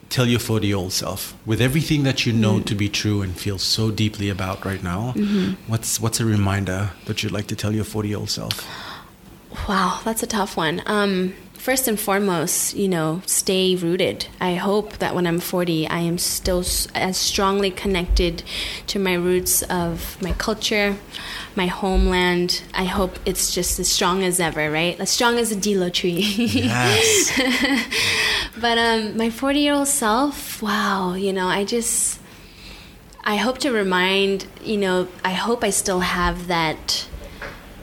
tell 0.08 0.26
your 0.26 0.40
40 0.40 0.66
year 0.66 0.76
old 0.76 0.92
self 0.92 1.36
with 1.46 1.60
everything 1.60 2.02
that 2.02 2.26
you 2.26 2.32
know 2.32 2.54
mm. 2.54 2.64
to 2.66 2.74
be 2.74 2.88
true 2.88 3.22
and 3.22 3.34
feel 3.34 3.58
so 3.58 3.90
deeply 3.90 4.28
about 4.28 4.64
right 4.64 4.82
now? 4.82 5.12
Mm-hmm. 5.16 5.70
What's 5.70 6.00
what's 6.00 6.20
a 6.20 6.24
reminder 6.24 6.90
that 7.06 7.22
you'd 7.22 7.32
like 7.32 7.46
to 7.48 7.56
tell 7.56 7.74
your 7.74 7.84
40 7.84 8.08
year 8.08 8.18
old 8.18 8.30
self? 8.30 8.66
Wow, 9.68 10.00
that's 10.04 10.22
a 10.22 10.26
tough 10.26 10.56
one. 10.56 10.82
Um, 10.86 11.34
first 11.62 11.86
and 11.86 12.00
foremost, 12.00 12.74
you 12.74 12.88
know, 12.88 13.22
stay 13.24 13.76
rooted. 13.76 14.26
I 14.40 14.56
hope 14.56 14.98
that 14.98 15.14
when 15.14 15.28
I'm 15.28 15.38
40, 15.38 15.86
I 15.86 16.00
am 16.00 16.18
still 16.18 16.64
as 16.92 17.16
strongly 17.16 17.70
connected 17.70 18.42
to 18.88 18.98
my 18.98 19.14
roots 19.14 19.62
of 19.62 20.20
my 20.20 20.32
culture, 20.32 20.96
my 21.54 21.66
homeland. 21.68 22.64
I 22.74 22.82
hope 22.82 23.16
it's 23.24 23.54
just 23.54 23.78
as 23.78 23.88
strong 23.88 24.24
as 24.24 24.40
ever, 24.40 24.72
right? 24.72 24.98
As 24.98 25.10
strong 25.10 25.38
as 25.38 25.52
a 25.52 25.54
Dilo 25.54 25.92
tree. 25.92 26.18
yes. 26.18 27.30
but 28.60 28.76
um, 28.76 29.16
my 29.16 29.30
40 29.30 29.60
year 29.60 29.74
old 29.74 29.86
self, 29.86 30.60
wow, 30.62 31.14
you 31.14 31.32
know, 31.32 31.46
I 31.46 31.64
just, 31.64 32.18
I 33.22 33.36
hope 33.36 33.58
to 33.58 33.70
remind, 33.70 34.48
you 34.64 34.78
know, 34.78 35.06
I 35.24 35.30
hope 35.30 35.62
I 35.62 35.70
still 35.70 36.00
have 36.00 36.48
that 36.48 37.06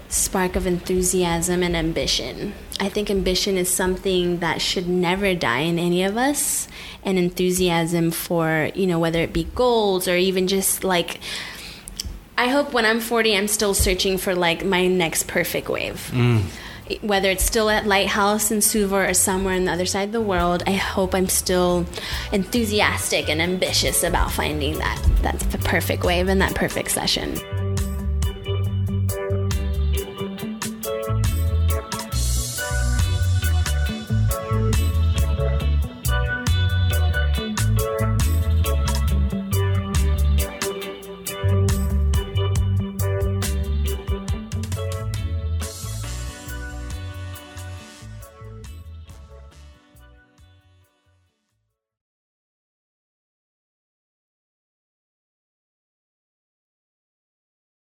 spark 0.09 0.55
of 0.55 0.67
enthusiasm 0.67 1.63
and 1.63 1.75
ambition. 1.75 2.53
I 2.79 2.89
think 2.89 3.09
ambition 3.09 3.57
is 3.57 3.69
something 3.69 4.39
that 4.39 4.61
should 4.61 4.89
never 4.89 5.33
die 5.35 5.59
in 5.59 5.79
any 5.79 6.03
of 6.03 6.17
us, 6.17 6.67
and 7.03 7.17
enthusiasm 7.17 8.11
for, 8.11 8.71
you 8.75 8.87
know, 8.87 8.99
whether 8.99 9.21
it 9.21 9.31
be 9.31 9.45
goals 9.55 10.07
or 10.07 10.17
even 10.17 10.47
just 10.47 10.83
like 10.83 11.19
I 12.39 12.47
hope 12.47 12.71
when 12.71 12.85
I'm 12.85 13.01
40, 13.01 13.35
I'm 13.35 13.49
still 13.49 13.73
searching 13.73 14.17
for 14.17 14.33
like 14.33 14.63
my 14.63 14.87
next 14.87 15.27
perfect 15.27 15.67
wave. 15.67 16.09
Mm. 16.13 16.43
Whether 17.01 17.29
it's 17.29 17.43
still 17.43 17.69
at 17.69 17.85
Lighthouse 17.85 18.49
in 18.49 18.61
Suva 18.61 19.09
or 19.09 19.13
somewhere 19.13 19.55
on 19.55 19.65
the 19.65 19.73
other 19.73 19.85
side 19.85 20.07
of 20.07 20.11
the 20.13 20.21
world, 20.21 20.63
I 20.65 20.71
hope 20.71 21.13
I'm 21.13 21.27
still 21.27 21.85
enthusiastic 22.31 23.27
and 23.27 23.41
ambitious 23.41 24.03
about 24.03 24.31
finding 24.31 24.77
that. 24.77 25.05
That's 25.21 25.45
the 25.47 25.57
perfect 25.57 26.05
wave 26.05 26.29
and 26.29 26.41
that 26.41 26.55
perfect 26.55 26.91
session. 26.91 27.37